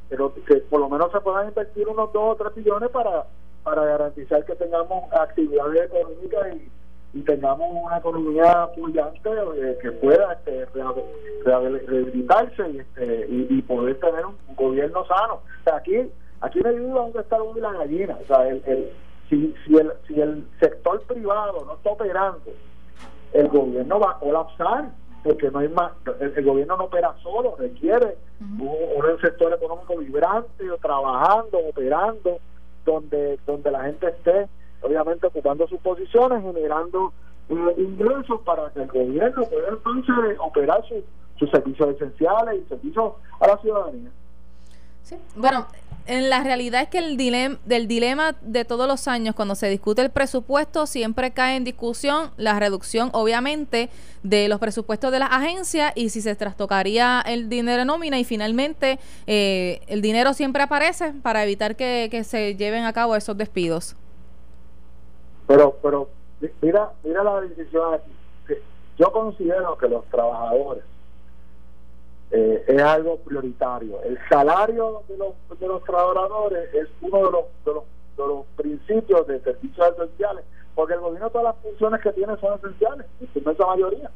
pero 0.08 0.34
que 0.46 0.56
por 0.56 0.80
lo 0.80 0.88
menos 0.88 1.12
se 1.12 1.20
puedan 1.20 1.48
invertir 1.48 1.86
unos 1.86 2.12
2 2.12 2.22
o 2.22 2.36
3 2.36 2.56
millones 2.56 2.90
para, 2.90 3.26
para 3.62 3.84
garantizar 3.84 4.44
que 4.44 4.56
tengamos 4.56 5.12
actividades 5.12 5.84
económicas 5.84 6.56
y, 6.56 6.70
tengamos 7.26 7.68
una 7.72 7.98
economía 7.98 8.68
pujante 8.74 9.30
eh, 9.30 9.78
que 9.82 9.90
pueda 9.90 10.32
este, 10.32 10.64
rehabilitarse 11.44 12.70
y, 12.70 12.78
este, 12.78 13.26
y, 13.28 13.62
poder 13.62 13.98
tener 13.98 14.26
un, 14.26 14.36
gobierno 14.54 15.04
sano. 15.06 15.40
aquí, 15.72 16.08
aquí 16.40 16.60
me 16.62 16.70
ayuda 16.70 17.00
dónde 17.00 17.20
está 17.20 17.36
la 17.56 17.72
gallina. 17.72 18.16
O 18.22 18.26
sea, 18.26 18.48
el 18.48 18.92
si, 19.30 19.54
si, 19.64 19.76
el, 19.76 19.92
si 20.06 20.20
el 20.20 20.46
sector 20.60 21.00
privado 21.02 21.64
no 21.64 21.74
está 21.74 21.90
operando, 21.90 22.50
el 23.32 23.48
gobierno 23.48 23.98
va 23.98 24.10
a 24.10 24.18
colapsar 24.18 24.90
porque 25.22 25.50
no 25.50 25.60
hay 25.60 25.68
más, 25.68 25.92
el, 26.20 26.44
gobierno 26.44 26.76
no 26.76 26.84
opera 26.84 27.14
solo, 27.22 27.54
requiere 27.58 28.16
un, 28.40 29.20
sector 29.20 29.52
económico 29.52 29.96
vibrante, 29.98 30.64
trabajando, 30.82 31.58
operando, 31.58 32.38
donde, 32.84 33.38
donde 33.46 33.70
la 33.70 33.84
gente 33.84 34.08
esté 34.08 34.48
obviamente 34.82 35.26
ocupando 35.26 35.68
sus 35.68 35.78
posiciones, 35.80 36.42
generando 36.42 37.12
eh, 37.48 37.74
ingresos 37.76 38.40
para 38.44 38.70
que 38.70 38.82
el 38.82 38.88
gobierno 38.88 39.42
pueda 39.44 39.68
entonces 39.68 40.38
operar 40.38 40.82
sus 41.38 41.50
servicios 41.50 41.96
esenciales 41.96 42.62
y 42.64 42.68
servicios 42.68 43.12
a 43.40 43.46
la 43.46 43.58
ciudadanía. 43.58 44.10
Sí. 45.02 45.16
Bueno, 45.36 45.66
en 46.10 46.28
la 46.28 46.42
realidad 46.42 46.82
es 46.82 46.88
que 46.88 46.98
el 46.98 47.16
dilema, 47.16 47.58
del 47.64 47.86
dilema 47.86 48.34
de 48.40 48.64
todos 48.64 48.88
los 48.88 49.06
años, 49.06 49.36
cuando 49.36 49.54
se 49.54 49.68
discute 49.68 50.02
el 50.02 50.10
presupuesto, 50.10 50.86
siempre 50.86 51.30
cae 51.30 51.54
en 51.54 51.62
discusión 51.62 52.32
la 52.36 52.58
reducción, 52.58 53.10
obviamente, 53.12 53.90
de 54.24 54.48
los 54.48 54.58
presupuestos 54.58 55.12
de 55.12 55.20
las 55.20 55.30
agencias 55.30 55.92
y 55.94 56.08
si 56.10 56.20
se 56.20 56.34
trastocaría 56.34 57.22
el 57.24 57.48
dinero 57.48 57.82
en 57.82 57.86
nómina 57.86 58.18
y 58.18 58.24
finalmente 58.24 58.98
eh, 59.28 59.82
el 59.86 60.02
dinero 60.02 60.34
siempre 60.34 60.64
aparece 60.64 61.12
para 61.22 61.44
evitar 61.44 61.76
que, 61.76 62.08
que 62.10 62.24
se 62.24 62.56
lleven 62.56 62.84
a 62.84 62.92
cabo 62.92 63.14
esos 63.14 63.36
despidos. 63.38 63.94
Pero, 65.46 65.76
pero 65.80 66.10
mira, 66.60 66.90
mira 67.04 67.22
la 67.22 67.40
decisión 67.40 67.94
aquí. 67.94 68.10
Yo 68.98 69.12
considero 69.12 69.78
que 69.78 69.88
los 69.88 70.04
trabajadores 70.06 70.82
eh, 72.30 72.64
es 72.66 72.82
algo 72.82 73.18
prioritario. 73.18 74.00
El 74.02 74.18
salario 74.28 75.02
de 75.08 75.16
los, 75.16 75.34
de 75.58 75.66
los 75.66 75.82
trabajadores 75.84 76.72
es 76.74 76.88
uno 77.00 77.18
de 77.18 77.32
los, 77.32 77.44
de 77.64 77.74
los, 77.74 77.84
de 78.16 78.26
los 78.26 78.46
principios 78.56 79.26
de 79.26 79.40
servicios 79.40 79.92
esenciales, 79.94 80.44
porque 80.74 80.94
el 80.94 81.00
gobierno 81.00 81.30
todas 81.30 81.54
las 81.54 81.62
funciones 81.62 82.00
que 82.00 82.12
tiene 82.12 82.36
son 82.36 82.58
esenciales, 82.58 83.06
en 83.20 83.56
su 83.56 83.66
mayoría. 83.66 84.10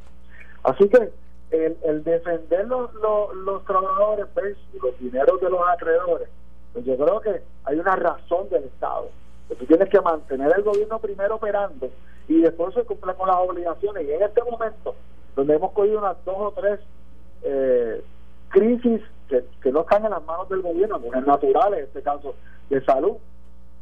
Así 0.63 0.89
que 0.89 1.11
el, 1.51 1.77
el 1.83 2.05
defender 2.05 2.67
los, 2.67 2.93
los, 2.95 3.65
trabajadores 3.65 4.27
versus 4.35 4.83
los 4.83 4.99
dineros 4.99 5.41
de 5.41 5.51
los 5.51 5.61
acreedores, 5.69 6.29
pues 6.73 6.85
yo 6.85 6.97
creo 6.97 7.21
que 7.21 7.43
hay 7.65 7.79
una 7.79 7.97
razón 7.97 8.49
del 8.51 8.65
Estado. 8.65 9.09
Que 9.49 9.57
tú 9.57 9.67
tienes 9.67 9.89
que 9.91 10.01
mantener 10.01 10.53
el 10.57 10.63
gobierno 10.63 10.99
primero 10.99 11.35
operando 11.35 11.91
y 12.29 12.41
después 12.41 12.75
se 12.75 12.85
cumple 12.85 13.15
con 13.15 13.29
las 13.29 13.37
obligaciones. 13.37 14.07
Y 14.07 14.13
en 14.13 14.23
este 14.23 14.43
momento, 14.43 14.95
donde 15.37 15.55
hemos 15.55 15.73
cogido 15.73 15.99
unas 15.99 16.17
dos 16.25 16.37
o 16.39 16.53
tres 16.53 16.81
eh, 17.45 18.03
crisis 18.49 19.01
que, 19.29 19.73
no 19.73 19.81
están 19.81 20.05
en 20.05 20.11
las 20.11 20.25
manos 20.25 20.49
del 20.49 20.63
gobierno, 20.63 21.01
es 21.13 21.27
natural 21.27 21.75
en 21.75 21.85
este 21.85 22.03
caso 22.03 22.35
de 22.71 22.85
salud. 22.85 23.17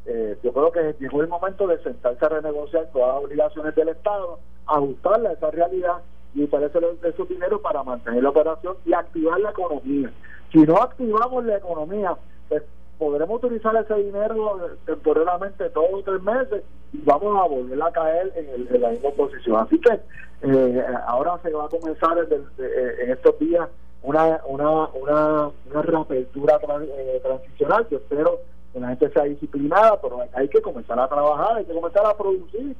Eh, 0.06 0.36
yo 0.42 0.52
creo 0.52 0.72
que 0.72 0.96
llegó 0.98 1.22
el 1.22 1.28
momento 1.28 1.66
de 1.66 1.78
sentarse 1.82 2.24
a 2.24 2.28
renegociar 2.28 2.88
todas 2.92 3.14
las 3.14 3.24
obligaciones 3.24 3.74
del 3.74 3.88
Estado, 3.88 4.38
ajustarle 4.66 5.28
a 5.28 5.32
esa 5.32 5.50
realidad 5.50 5.98
y 6.34 6.44
utilizar 6.44 6.82
esos 7.02 7.28
dinero 7.28 7.60
para 7.60 7.82
mantener 7.82 8.22
la 8.22 8.30
operación 8.30 8.76
y 8.84 8.92
activar 8.92 9.38
la 9.40 9.50
economía. 9.50 10.10
Si 10.50 10.58
no 10.58 10.76
activamos 10.76 11.44
la 11.44 11.56
economía, 11.56 12.16
pues 12.48 12.62
podremos 13.02 13.42
utilizar 13.42 13.74
ese 13.74 13.94
dinero 13.96 14.60
temporalmente 14.86 15.68
todos 15.70 15.90
los 15.90 16.04
tres 16.04 16.22
meses 16.22 16.62
y 16.92 17.00
vamos 17.02 17.36
a 17.36 17.48
volver 17.48 17.82
a 17.82 17.90
caer 17.90 18.32
en, 18.36 18.80
la 18.80 18.90
misma 18.90 19.10
posición. 19.10 19.56
Así 19.56 19.80
que 19.80 19.98
eh, 20.42 20.84
ahora 21.08 21.36
se 21.42 21.50
va 21.50 21.64
a 21.64 21.68
comenzar 21.68 22.16
eh, 22.18 22.96
en 23.00 23.10
estos 23.10 23.36
días 23.40 23.68
una 24.04 24.40
una 24.46 24.86
una, 24.90 25.50
una 25.68 25.82
reapertura 25.82 26.60
eh, 26.80 27.20
transicional. 27.24 27.88
Yo 27.90 27.96
espero 27.96 28.38
que 28.72 28.78
la 28.78 28.90
gente 28.90 29.10
sea 29.10 29.24
disciplinada, 29.24 30.00
pero 30.00 30.20
hay 30.34 30.48
que 30.48 30.62
comenzar 30.62 31.00
a 31.00 31.08
trabajar, 31.08 31.56
hay 31.56 31.64
que 31.64 31.74
comenzar 31.74 32.06
a 32.06 32.16
producir. 32.16 32.76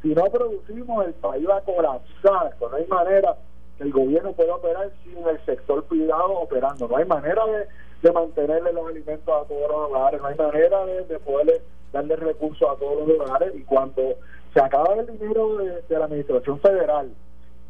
Si 0.00 0.14
no 0.14 0.24
producimos, 0.24 1.04
el 1.04 1.12
país 1.12 1.46
va 1.46 1.58
a 1.58 1.60
colapsar, 1.60 2.54
no 2.58 2.74
hay 2.74 2.86
manera 2.86 3.36
que 3.76 3.84
el 3.84 3.92
gobierno 3.92 4.32
pueda 4.32 4.54
operar 4.54 4.90
sin 5.04 5.18
el 5.28 5.38
sector 5.44 5.84
privado 5.84 6.32
operando. 6.38 6.88
No 6.88 6.96
hay 6.96 7.04
manera 7.04 7.44
de, 7.44 7.66
de 8.02 8.12
mantenerle 8.12 8.72
los 8.72 8.86
alimentos 8.88 9.28
a 9.28 9.46
todos 9.46 9.68
los 9.68 9.90
hogares, 9.90 10.20
no 10.20 10.28
hay 10.28 10.36
manera 10.36 10.84
de, 10.86 11.04
de 11.04 11.18
poderle 11.18 11.60
darle 11.92 12.16
recursos 12.16 12.68
a 12.68 12.78
todos 12.78 13.06
los 13.06 13.20
hogares 13.20 13.52
y 13.54 13.62
cuando 13.62 14.02
se 14.54 14.60
acaba 14.60 14.94
el 14.94 15.06
dinero 15.06 15.56
de, 15.56 15.98
la 15.98 16.04
administración 16.04 16.60
federal 16.60 17.10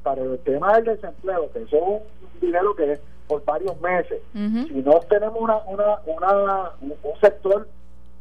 para 0.03 0.23
el 0.23 0.39
tema 0.41 0.75
del 0.77 0.97
desempleo, 0.97 1.51
que 1.53 1.63
eso 1.63 1.77
es 1.77 1.83
un 1.83 2.41
dinero 2.41 2.75
que 2.75 2.93
es 2.93 3.01
por 3.27 3.45
varios 3.45 3.81
meses, 3.81 4.21
si 4.33 4.83
no 4.85 4.99
tenemos 5.09 5.39
una, 5.41 5.59
una, 5.67 6.01
una, 6.07 6.71
un 6.81 7.21
sector 7.21 7.67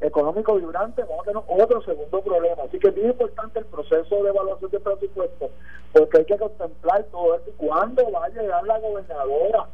económico 0.02 0.56
vibrante, 0.56 1.04
vamos 1.04 1.28
a 1.28 1.32
tener 1.32 1.44
otro 1.48 1.82
segundo 1.82 2.22
problema. 2.22 2.64
Así 2.64 2.80
que 2.80 2.90
es 2.90 2.96
bien 2.96 3.08
importante 3.08 3.60
el 3.60 3.66
proceso 3.66 4.24
de 4.24 4.30
evaluación 4.30 4.72
de 4.72 4.80
presupuesto, 4.80 5.50
porque 5.94 6.20
hay 6.20 6.26
que 6.26 6.38
contemplar 6.38 7.04
todo 7.12 7.36
esto. 7.36 7.50
¿Y 7.50 7.54
cuándo 7.54 8.12
va 8.12 8.26
a 8.26 8.30
llegar 8.30 8.64
la 8.66 8.80
gobernadora 8.80 9.66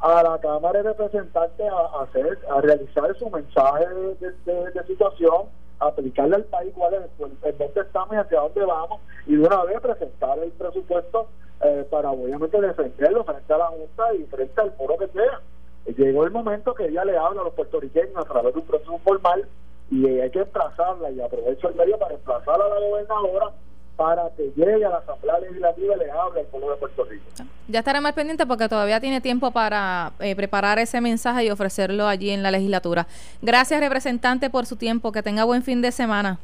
a 0.00 0.22
la 0.22 0.38
Cámara 0.38 0.82
de 0.82 0.90
Representantes 0.90 1.66
a, 1.70 2.02
hacer, 2.02 2.38
a 2.50 2.60
realizar 2.60 3.16
su 3.18 3.30
mensaje 3.30 3.86
de, 4.20 4.84
situación, 4.86 5.46
aplicarle 5.80 6.36
al 6.36 6.44
país 6.44 6.72
cuál 6.74 6.94
es 6.94 7.02
el, 7.18 7.58
dónde 7.58 7.80
estamos 7.80 8.14
y 8.14 8.18
hacia 8.18 8.40
dónde 8.40 8.64
vamos, 8.64 9.00
y 9.26 9.36
de 9.36 9.46
una 9.46 9.64
vez 9.64 9.80
presentar 9.80 10.38
el 10.38 10.50
presupuesto 10.52 11.28
eh, 11.62 11.86
para 11.90 12.10
obviamente 12.10 12.60
defenderlo 12.60 13.24
frente 13.24 13.52
a 13.52 13.58
la 13.58 13.66
Junta 13.66 14.14
y 14.14 14.24
frente 14.24 14.60
al 14.60 14.72
foro 14.72 14.96
que 14.98 15.08
sea. 15.08 15.40
Llegó 15.86 16.24
el 16.24 16.32
momento 16.32 16.74
que 16.74 16.86
ella 16.86 17.04
le 17.04 17.16
habla 17.16 17.40
a 17.40 17.44
los 17.44 17.54
puertorriqueños 17.54 18.16
a 18.16 18.24
través 18.24 18.52
de 18.54 18.60
un 18.60 18.66
proceso 18.66 18.98
formal 18.98 19.48
y 19.90 20.04
hay 20.06 20.30
que 20.30 20.40
emplazarla 20.40 21.10
y 21.10 21.20
aprovecho 21.20 21.68
el 21.68 21.76
medio 21.76 21.96
para 21.98 22.14
emplazar 22.14 22.60
a 22.60 22.68
la 22.68 22.80
gobernadora 22.80 23.52
para 23.96 24.28
que 24.36 24.52
llegue 24.54 24.84
a 24.84 24.90
la 24.90 24.98
Asamblea 24.98 25.38
Legislativa 25.40 25.94
y 25.94 25.98
le 25.98 26.10
hable 26.10 26.40
al 26.40 26.46
pueblo 26.46 26.70
de 26.70 26.76
Puerto 26.76 27.04
Rico. 27.04 27.24
Ya 27.66 27.78
estaré 27.78 28.00
más 28.00 28.12
pendiente 28.12 28.46
porque 28.46 28.68
todavía 28.68 29.00
tiene 29.00 29.20
tiempo 29.20 29.50
para 29.50 30.12
eh, 30.20 30.36
preparar 30.36 30.78
ese 30.78 31.00
mensaje 31.00 31.44
y 31.46 31.50
ofrecerlo 31.50 32.06
allí 32.06 32.30
en 32.30 32.42
la 32.42 32.50
legislatura. 32.50 33.06
Gracias, 33.40 33.80
representante, 33.80 34.50
por 34.50 34.66
su 34.66 34.76
tiempo. 34.76 35.12
Que 35.12 35.22
tenga 35.22 35.44
buen 35.44 35.62
fin 35.62 35.80
de 35.80 35.92
semana. 35.92 36.38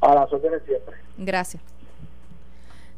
A 0.00 0.14
las 0.14 0.32
órdenes 0.32 0.62
siempre. 0.66 0.96
Gracias. 1.18 1.62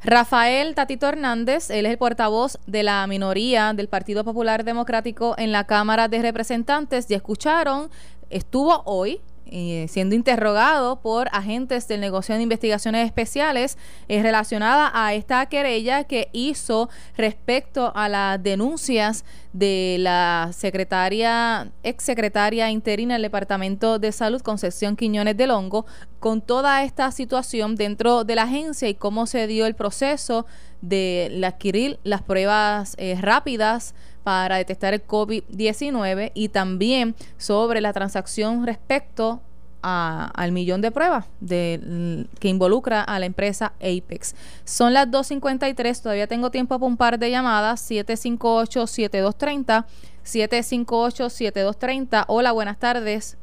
Rafael 0.04 0.74
Tatito 0.76 1.08
Hernández, 1.08 1.68
él 1.70 1.84
es 1.84 1.92
el 1.92 1.98
portavoz 1.98 2.58
de 2.66 2.84
la 2.84 3.04
minoría 3.08 3.72
del 3.72 3.88
Partido 3.88 4.22
Popular 4.22 4.62
Democrático 4.62 5.34
en 5.36 5.50
la 5.50 5.64
Cámara 5.64 6.06
de 6.06 6.22
Representantes. 6.22 7.08
Ya 7.08 7.16
escucharon, 7.16 7.90
estuvo 8.30 8.82
hoy 8.84 9.20
eh, 9.48 9.86
siendo 9.88 10.16
interrogado 10.16 11.00
por 11.00 11.28
agentes 11.30 11.86
del 11.86 12.00
negocio 12.00 12.34
de 12.34 12.42
investigaciones 12.42 13.06
especiales 13.06 13.78
eh, 14.08 14.20
relacionada 14.20 14.90
a 14.92 15.14
esta 15.14 15.46
querella 15.46 16.02
que 16.04 16.28
hizo 16.32 16.88
respecto 17.16 17.92
a 17.94 18.08
las 18.08 18.42
denuncias 18.42 19.24
de 19.52 19.98
la 20.00 20.50
secretaria, 20.52 21.70
ex 21.84 22.02
secretaria 22.02 22.70
interina 22.70 23.14
del 23.14 23.22
Departamento 23.22 23.98
de 24.00 24.10
Salud, 24.10 24.42
Concepción 24.42 24.96
Quiñones 24.96 25.36
del 25.36 25.52
Hongo, 25.52 25.86
con 26.18 26.40
toda 26.40 26.82
esta 26.82 27.12
situación 27.12 27.76
dentro 27.76 28.24
de 28.24 28.34
la 28.34 28.42
agencia 28.42 28.88
y 28.88 28.94
cómo 28.94 29.26
se 29.26 29.46
dio 29.46 29.64
el 29.66 29.76
proceso 29.76 30.44
de 30.80 31.40
adquirir 31.46 31.98
las 32.02 32.22
pruebas 32.22 32.94
eh, 32.98 33.16
rápidas 33.20 33.94
para 34.26 34.56
detectar 34.56 34.92
el 34.92 35.06
COVID-19 35.06 36.32
y 36.34 36.48
también 36.48 37.14
sobre 37.36 37.80
la 37.80 37.92
transacción 37.92 38.66
respecto 38.66 39.40
al 39.82 40.50
millón 40.50 40.80
de 40.80 40.90
pruebas 40.90 41.30
de, 41.38 42.26
que 42.40 42.48
involucra 42.48 43.02
a 43.02 43.20
la 43.20 43.26
empresa 43.26 43.74
Apex. 43.76 44.34
Son 44.64 44.94
las 44.94 45.08
2.53, 45.12 46.02
todavía 46.02 46.26
tengo 46.26 46.50
tiempo 46.50 46.76
para 46.76 46.88
un 46.88 46.96
par 46.96 47.20
de 47.20 47.30
llamadas, 47.30 47.88
758-7230, 47.88 49.84
758-7230. 50.24 52.24
Hola, 52.26 52.50
buenas 52.50 52.80
tardes. 52.80 53.38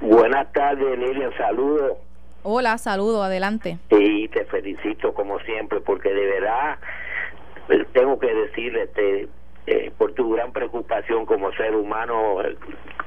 Buenas 0.00 0.50
tardes, 0.54 0.98
Lilian, 0.98 1.36
saludo. 1.36 1.98
Hola, 2.42 2.78
saludo, 2.78 3.22
adelante. 3.22 3.76
Y 3.90 4.28
te 4.28 4.46
felicito 4.46 5.12
como 5.12 5.38
siempre, 5.40 5.82
porque 5.82 6.08
de 6.08 6.24
verdad 6.24 6.78
eh, 7.68 7.84
tengo 7.92 8.18
que 8.18 8.32
decirle, 8.32 8.86
te, 8.86 9.28
eh, 9.66 9.92
por 9.96 10.12
tu 10.14 10.32
gran 10.32 10.52
preocupación 10.52 11.26
como 11.26 11.52
ser 11.52 11.74
humano, 11.76 12.42
eh, 12.42 12.56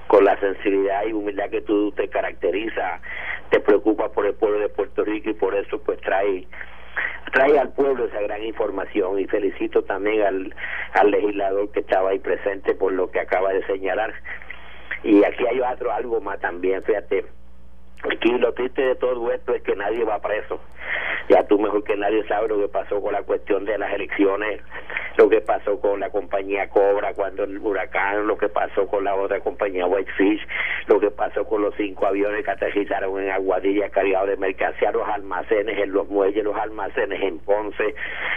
con 0.07 0.23
la 0.23 0.39
sensibilidad 0.39 1.05
y 1.05 1.13
humildad 1.13 1.49
que 1.49 1.61
tú 1.61 1.91
te 1.91 2.07
caracteriza, 2.07 3.01
te 3.49 3.59
preocupa 3.59 4.09
por 4.09 4.25
el 4.25 4.35
pueblo 4.35 4.59
de 4.59 4.69
Puerto 4.69 5.03
Rico 5.03 5.29
y 5.29 5.33
por 5.33 5.55
eso 5.55 5.81
pues 5.81 5.99
trae 6.01 6.47
trae 7.33 7.59
al 7.59 7.73
pueblo 7.73 8.05
esa 8.05 8.21
gran 8.21 8.41
información 8.43 9.19
y 9.19 9.25
felicito 9.25 9.83
también 9.83 10.21
al, 10.21 10.55
al 10.93 11.11
legislador 11.11 11.69
que 11.71 11.81
estaba 11.81 12.11
ahí 12.11 12.19
presente 12.19 12.73
por 12.75 12.93
lo 12.93 13.11
que 13.11 13.19
acaba 13.19 13.51
de 13.51 13.65
señalar. 13.65 14.13
Y 15.03 15.23
aquí 15.25 15.45
hay 15.45 15.59
otro 15.59 15.91
algo 15.91 16.21
más 16.21 16.39
también, 16.39 16.81
fíjate, 16.83 17.25
Aquí 18.11 18.29
lo 18.37 18.53
triste 18.53 18.81
de 18.81 18.95
todo 18.95 19.31
esto 19.31 19.53
es 19.53 19.63
que 19.63 19.75
nadie 19.75 20.03
va 20.03 20.19
preso. 20.19 20.59
Ya 21.27 21.43
tú 21.47 21.57
mejor 21.57 21.83
que 21.83 21.95
nadie 21.95 22.23
sabes 22.27 22.49
lo 22.49 22.59
que 22.59 22.67
pasó 22.67 23.01
con 23.01 23.13
la 23.13 23.23
cuestión 23.23 23.65
de 23.65 23.77
las 23.79 23.91
elecciones, 23.93 24.61
lo 25.17 25.27
que 25.27 25.41
pasó 25.41 25.79
con 25.79 25.99
la 25.99 26.11
compañía 26.11 26.69
Cobra 26.69 27.13
cuando 27.15 27.45
el 27.45 27.57
huracán, 27.57 28.27
lo 28.27 28.37
que 28.37 28.47
pasó 28.47 28.85
con 28.87 29.03
la 29.03 29.15
otra 29.15 29.39
compañía 29.39 29.87
Whitefish, 29.87 30.45
lo 30.85 30.99
que 30.99 31.09
pasó 31.09 31.45
con 31.45 31.63
los 31.63 31.73
cinco 31.75 32.05
aviones 32.05 32.45
que 32.45 32.51
aterrizaron 32.51 33.19
en 33.23 33.31
Aguadilla 33.31 33.89
cargados 33.89 34.29
de 34.29 34.37
mercancía, 34.37 34.91
los 34.91 35.07
almacenes 35.07 35.79
en 35.79 35.93
los 35.93 36.07
muelles, 36.09 36.43
los 36.43 36.55
almacenes 36.55 37.19
en 37.21 37.39
Ponce. 37.39 37.95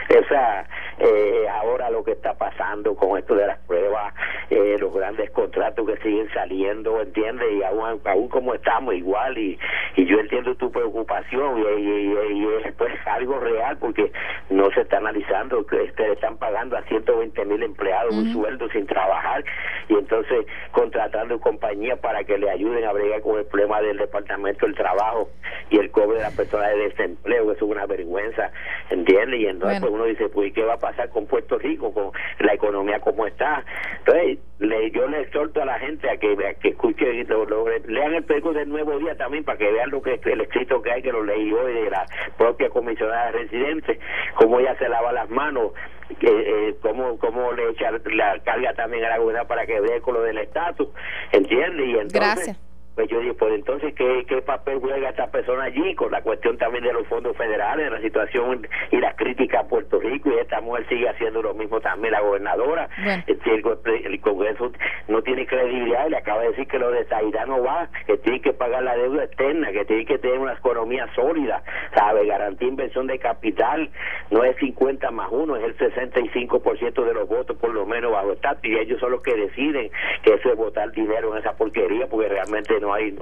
Esa, 0.08 0.66
eh, 0.98 1.46
ahora 1.50 1.90
lo 1.90 2.02
que 2.02 2.12
está 2.12 2.34
pasando 2.38 2.94
con 2.94 3.18
esto 3.18 3.34
de 3.34 3.46
las 3.46 3.58
pruebas, 3.66 4.14
eh, 4.48 4.76
los 4.78 4.94
grandes 4.94 5.30
contratos 5.30 5.86
que 5.86 5.96
siguen 5.98 6.30
saliendo, 6.32 7.02
¿entiendes? 7.02 7.48
Y 7.52 7.62
aún, 7.62 8.00
aún 8.04 8.28
como 8.28 8.54
estamos 8.54 8.94
igual 8.94 9.36
y, 9.36 9.57
y 9.96 10.04
yo 10.06 10.18
entiendo 10.20 10.54
tu 10.54 10.70
preocupación 10.70 11.58
y, 11.58 11.62
y, 11.62 12.48
es 12.64 12.72
pues 12.74 12.92
algo 13.06 13.38
real 13.40 13.76
porque 13.78 14.12
no 14.50 14.70
se 14.70 14.82
está 14.82 14.98
analizando 14.98 15.66
que 15.66 15.84
este, 15.84 16.12
están 16.12 16.36
pagando 16.36 16.76
a 16.76 16.82
120 16.82 17.44
mil 17.44 17.62
empleados 17.62 18.14
un 18.14 18.32
sueldo 18.32 18.68
sin 18.70 18.86
trabajar 18.86 19.44
y 19.88 19.94
entonces 19.94 20.46
contratando 20.72 21.40
compañías 21.40 21.98
para 21.98 22.24
que 22.24 22.38
le 22.38 22.50
ayuden 22.50 22.84
a 22.84 22.92
bregar 22.92 23.20
con 23.22 23.38
el 23.38 23.46
problema 23.46 23.80
del 23.80 23.98
departamento 23.98 24.66
del 24.66 24.74
trabajo 24.74 25.28
y 25.70 25.78
el 25.78 25.90
cobre 25.90 26.18
de 26.18 26.22
las 26.22 26.36
personas 26.36 26.70
de 26.70 26.88
desempleo, 26.88 27.52
eso 27.52 27.64
es 27.64 27.70
una 27.70 27.86
vergüenza, 27.86 28.50
¿entiendes? 28.90 29.40
Y 29.40 29.46
entonces 29.46 29.80
pues, 29.80 29.92
uno 29.92 30.04
dice, 30.04 30.28
pues 30.28 30.52
¿qué 30.52 30.62
va 30.64 30.74
a 30.74 30.78
pasar 30.78 31.08
con 31.10 31.26
Puerto 31.26 31.58
Rico, 31.58 31.92
con 31.92 32.10
la 32.38 32.54
economía 32.54 33.00
como 33.00 33.26
está? 33.26 33.64
Entonces, 33.98 34.38
le, 34.58 34.90
yo 34.90 35.06
le 35.06 35.20
exhorto 35.20 35.62
a 35.62 35.64
la 35.64 35.78
gente 35.78 36.10
a 36.10 36.16
que, 36.16 36.36
que 36.60 36.68
escuche, 36.68 37.24
lo, 37.24 37.66
lean 37.86 38.14
el 38.14 38.24
periódico 38.24 38.52
del 38.52 38.68
Nuevo 38.68 38.98
Día 38.98 39.16
también 39.16 39.37
para 39.44 39.58
que 39.58 39.70
vean 39.70 39.90
lo 39.90 40.02
que 40.02 40.20
el 40.24 40.40
escrito 40.40 40.82
que 40.82 40.92
hay, 40.92 41.02
que 41.02 41.12
lo 41.12 41.22
leí 41.22 41.52
hoy 41.52 41.72
de 41.72 41.90
la 41.90 42.06
propia 42.36 42.68
comisionada 42.70 43.26
de 43.26 43.32
residentes, 43.32 43.98
cómo 44.34 44.60
ella 44.60 44.76
se 44.78 44.88
lava 44.88 45.12
las 45.12 45.28
manos, 45.30 45.72
eh, 46.20 46.76
cómo, 46.82 47.18
cómo 47.18 47.52
le 47.52 47.70
echa 47.70 47.90
la 47.90 48.38
carga 48.40 48.74
también 48.74 49.04
a 49.04 49.10
la 49.10 49.18
gobernadora 49.18 49.48
para 49.48 49.66
que 49.66 49.80
vea 49.80 50.00
con 50.00 50.14
lo 50.14 50.22
del 50.22 50.38
estatus, 50.38 50.88
¿entiendes? 51.32 51.86
Y 51.86 51.90
entonces, 51.92 52.20
Gracias 52.20 52.67
pues 52.98 53.10
yo 53.10 53.20
dije, 53.20 53.34
pues 53.34 53.54
entonces, 53.54 53.94
¿qué, 53.94 54.24
¿qué 54.26 54.42
papel 54.42 54.80
juega 54.80 55.10
esta 55.10 55.28
persona 55.28 55.62
allí 55.62 55.94
con 55.94 56.10
la 56.10 56.20
cuestión 56.20 56.58
también 56.58 56.82
de 56.82 56.92
los 56.92 57.06
fondos 57.06 57.36
federales, 57.36 57.92
la 57.92 58.00
situación 58.00 58.66
y 58.90 58.96
las 58.96 59.14
críticas 59.14 59.64
a 59.64 59.68
Puerto 59.68 60.00
Rico? 60.00 60.30
Y 60.30 60.40
esta 60.40 60.60
mujer 60.60 60.84
sigue 60.88 61.08
haciendo 61.08 61.40
lo 61.40 61.54
mismo 61.54 61.80
también, 61.80 62.10
la 62.10 62.22
gobernadora. 62.22 62.88
El, 63.28 64.20
Congreso 64.20 64.72
no 65.06 65.22
tiene 65.22 65.46
credibilidad 65.46 66.08
y 66.08 66.10
le 66.10 66.16
acaba 66.16 66.42
de 66.42 66.48
decir 66.48 66.66
que 66.66 66.80
lo 66.80 66.90
de 66.90 67.04
Zaira 67.04 67.46
no 67.46 67.62
va, 67.62 67.88
que 68.04 68.16
tiene 68.18 68.40
que 68.40 68.52
pagar 68.52 68.82
la 68.82 68.96
deuda 68.96 69.22
externa, 69.22 69.70
que 69.70 69.84
tiene 69.84 70.04
que 70.04 70.18
tener 70.18 70.40
una 70.40 70.54
economía 70.54 71.06
sólida, 71.14 71.62
¿sabe? 71.94 72.26
Garantía 72.26 72.66
inversión 72.66 73.06
de 73.06 73.20
capital, 73.20 73.90
no 74.32 74.42
es 74.42 74.56
50 74.56 75.08
más 75.12 75.28
uno, 75.30 75.54
es 75.54 75.62
el 75.62 75.78
65% 75.78 77.04
de 77.04 77.14
los 77.14 77.28
votos 77.28 77.56
por 77.58 77.72
lo 77.72 77.86
menos 77.86 78.10
bajo 78.10 78.32
estatus 78.32 78.64
y 78.64 78.76
ellos 78.76 78.98
son 78.98 79.12
los 79.12 79.22
que 79.22 79.36
deciden 79.36 79.88
que 80.24 80.34
eso 80.34 80.50
es 80.50 80.56
votar 80.56 80.90
dinero 80.90 81.32
en 81.32 81.38
esa 81.38 81.52
porquería 81.56 82.08
porque 82.08 82.28
realmente 82.28 82.80
no 82.80 82.87
no 82.88 82.94
hay, 82.94 83.14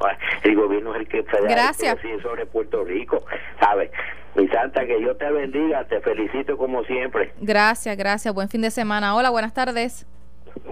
el 0.45 0.57
gobierno 0.57 0.95
es 0.95 1.01
el 1.01 1.09
que 1.09 1.23
federal 1.25 1.75
sobre 2.23 2.47
Puerto 2.47 2.85
Rico, 2.85 3.25
¿sabes? 3.61 3.91
Mi 4.37 4.47
santa, 4.49 4.87
que 4.87 4.99
Dios 4.99 5.17
te 5.19 5.31
bendiga, 5.31 5.85
te 5.85 6.01
felicito 6.01 6.57
como 6.57 6.85
siempre. 6.85 7.33
Gracias, 7.41 7.97
gracias, 7.97 8.33
buen 8.35 8.49
fin 8.49 8.61
de 8.61 8.71
semana. 8.71 9.17
Hola, 9.17 9.31
buenas 9.31 9.55
tardes. 9.55 10.07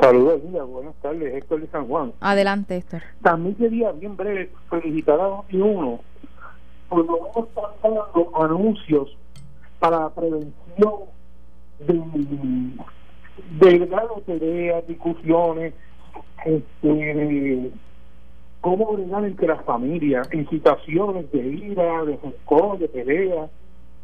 Saludos, 0.01 0.41
buenas 0.69 0.95
tardes, 1.03 1.35
Héctor 1.35 1.61
de 1.61 1.67
San 1.69 1.87
Juan. 1.87 2.13
Adelante, 2.21 2.77
Héctor. 2.77 3.03
También 3.23 3.55
quería, 3.57 3.91
bien 3.93 4.17
breve, 4.17 4.51
felicitar 4.71 5.21
a 5.21 5.43
uno 5.53 6.01
por 6.89 7.05
lo 7.05 7.13
menos 7.13 7.49
están 7.49 7.73
dando 7.83 8.45
anuncios 8.45 9.17
para 9.81 10.01
la 10.01 10.11
prevención 10.11 10.55
de, 11.81 11.99
de 13.61 13.79
grandes 13.79 14.87
discusiones, 14.87 15.75
este, 16.45 17.73
cómo 18.65 18.95
bregar 18.95 19.27
entre 19.27 19.47
las 19.47 19.63
familias 19.67 20.27
en 20.33 20.49
situaciones 20.49 21.31
de 21.33 21.47
ira, 21.49 22.03
de 22.07 22.17
rencor, 22.17 22.79
de 22.79 22.89
pelea. 22.89 23.47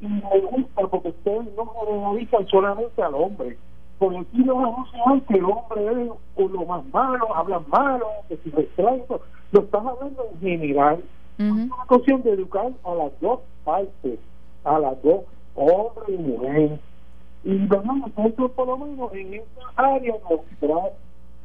Y 0.02 0.06
me 0.06 0.40
gusta 0.50 0.86
porque 0.86 1.08
ustedes 1.08 1.48
no 1.56 1.72
analizan 1.88 2.46
solamente 2.48 3.02
al 3.02 3.14
hombre. 3.14 3.56
Porque 3.98 4.18
aquí 4.18 4.44
los 4.44 4.58
anuncian 4.58 5.20
que 5.22 5.38
el 5.38 5.44
hombre 5.46 6.10
es 6.36 6.50
lo 6.50 6.66
más 6.66 6.84
malo, 6.92 7.34
hablan 7.34 7.64
malo, 7.70 8.04
que 8.28 8.36
si 8.36 8.50
retraso. 8.50 9.22
Lo 9.50 9.60
estás 9.60 9.80
hablando 9.86 10.26
en 10.30 10.40
general. 10.40 11.02
Es 11.38 11.50
una 11.50 11.86
cuestión 11.88 12.22
de 12.22 12.32
educar 12.32 12.70
a 12.84 12.94
las 12.96 13.18
dos 13.22 13.40
partes, 13.64 14.18
a 14.64 14.78
las 14.78 15.02
dos, 15.02 15.22
hombre 15.54 16.04
y 16.08 16.18
mujer. 16.18 16.78
Y 17.44 17.52
nosotros 17.52 18.50
por 18.50 18.66
lo 18.66 18.76
menos 18.76 19.10
en 19.14 19.32
esta 19.32 19.62
área 19.76 20.16
mostrar 20.28 20.92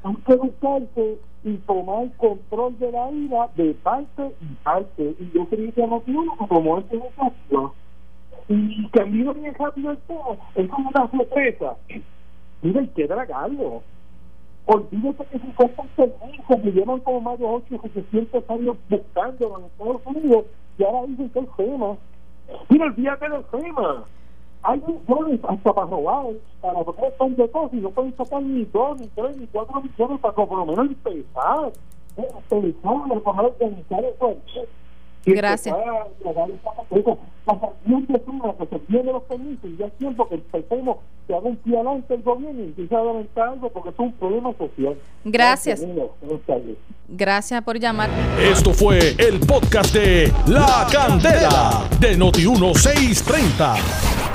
hay 0.06 0.15
que 0.18 0.36
buscarse 0.36 1.18
y 1.44 1.58
tomar 1.65 2.12
control 2.18 2.78
de 2.78 2.91
la 2.91 3.12
ira 3.12 3.50
de 3.56 3.74
parte 3.74 4.36
y 4.39 4.46
parte. 4.63 5.15
Y 5.20 5.32
yo 5.34 5.46
creo 5.48 5.74
que 5.74 5.88
no 5.88 6.00
tiene 6.02 6.28
como 6.48 6.78
este 6.78 6.98
ejemplo. 6.98 7.74
Y 8.48 8.88
cambió 8.89 9.34
bien 9.34 9.56
rápido 9.56 9.91
el 9.91 9.98
tema, 9.98 10.38
es 10.54 10.70
como 10.70 10.89
una 10.89 11.10
sorpresa. 11.10 11.76
Mira, 12.62 12.82
hay 12.82 12.88
que 12.89 13.08
dragarlo. 13.08 13.82
Olvídate 14.68 15.26
que 15.26 15.39
si 15.39 15.48
cosas 15.54 15.86
permisos 15.96 16.62
que 16.62 16.72
llevan 16.72 17.00
como 17.00 17.22
más 17.22 17.39
de 17.39 17.46
8 17.46 17.65
o 17.76 17.82
700 17.82 18.50
años 18.50 18.78
buscando 18.89 19.58
en 19.58 19.65
Estados 19.65 20.02
Unidos 20.06 20.46
y 20.78 20.84
ahora 20.84 21.08
dicen 21.08 21.30
que 21.30 21.39
es 21.39 21.50
FEMA. 21.56 21.98
Mira, 22.70 22.86
olvídate 22.86 23.30
del 23.30 23.44
FEMA 23.46 24.06
hay 24.65 24.82
millones 24.88 25.39
hasta 25.47 25.73
para 25.73 25.88
robar, 25.88 26.25
para 26.62 26.84
poner 26.84 27.13
un 27.19 27.36
de 27.36 27.49
cosas 27.49 27.73
y 27.73 27.78
no 27.78 27.89
pueden 27.91 28.17
sacar 28.17 28.41
ni 28.41 28.65
dos, 28.65 28.99
ni 28.99 29.08
tres, 29.08 29.38
ni 29.38 29.47
cuatro 29.47 29.82
millones 29.82 30.19
para 30.19 30.34
por 30.34 30.58
lo 30.58 30.65
menos 30.65 30.88
empezar. 30.88 31.71
Organizar. 34.19 34.67
Gracias. 35.25 35.75
que 38.58 38.65
se 38.67 38.80
tiene 38.80 39.12
los 39.12 39.23
permisos 39.23 39.65
y 39.65 39.78
ya 39.78 39.88
es 39.88 39.93
tiempo 39.93 40.30
que 40.30 40.36
empecemos 40.36 40.97
que 41.28 41.34
haga 41.34 41.47
un 41.47 41.56
pie 41.58 41.75
adelante 41.75 42.13
el 42.13 42.21
gobierno 42.21 42.62
y 42.62 42.65
empiece 42.65 42.95
a 42.95 42.99
adelantar 42.99 43.49
algo 43.49 43.69
porque 43.69 43.89
es 43.89 43.99
un 43.99 44.13
problema 44.13 44.54
social. 44.58 44.95
Gracias. 45.23 45.84
Gracias 47.08 47.63
por 47.63 47.80
llamar. 47.80 48.10
Esto 48.39 48.73
fue 48.73 49.15
el 49.17 49.39
podcast 49.39 49.95
de 49.95 50.32
La 50.47 50.88
Candela 50.91 51.88
de 51.99 52.17
Noti1630. 52.17 54.35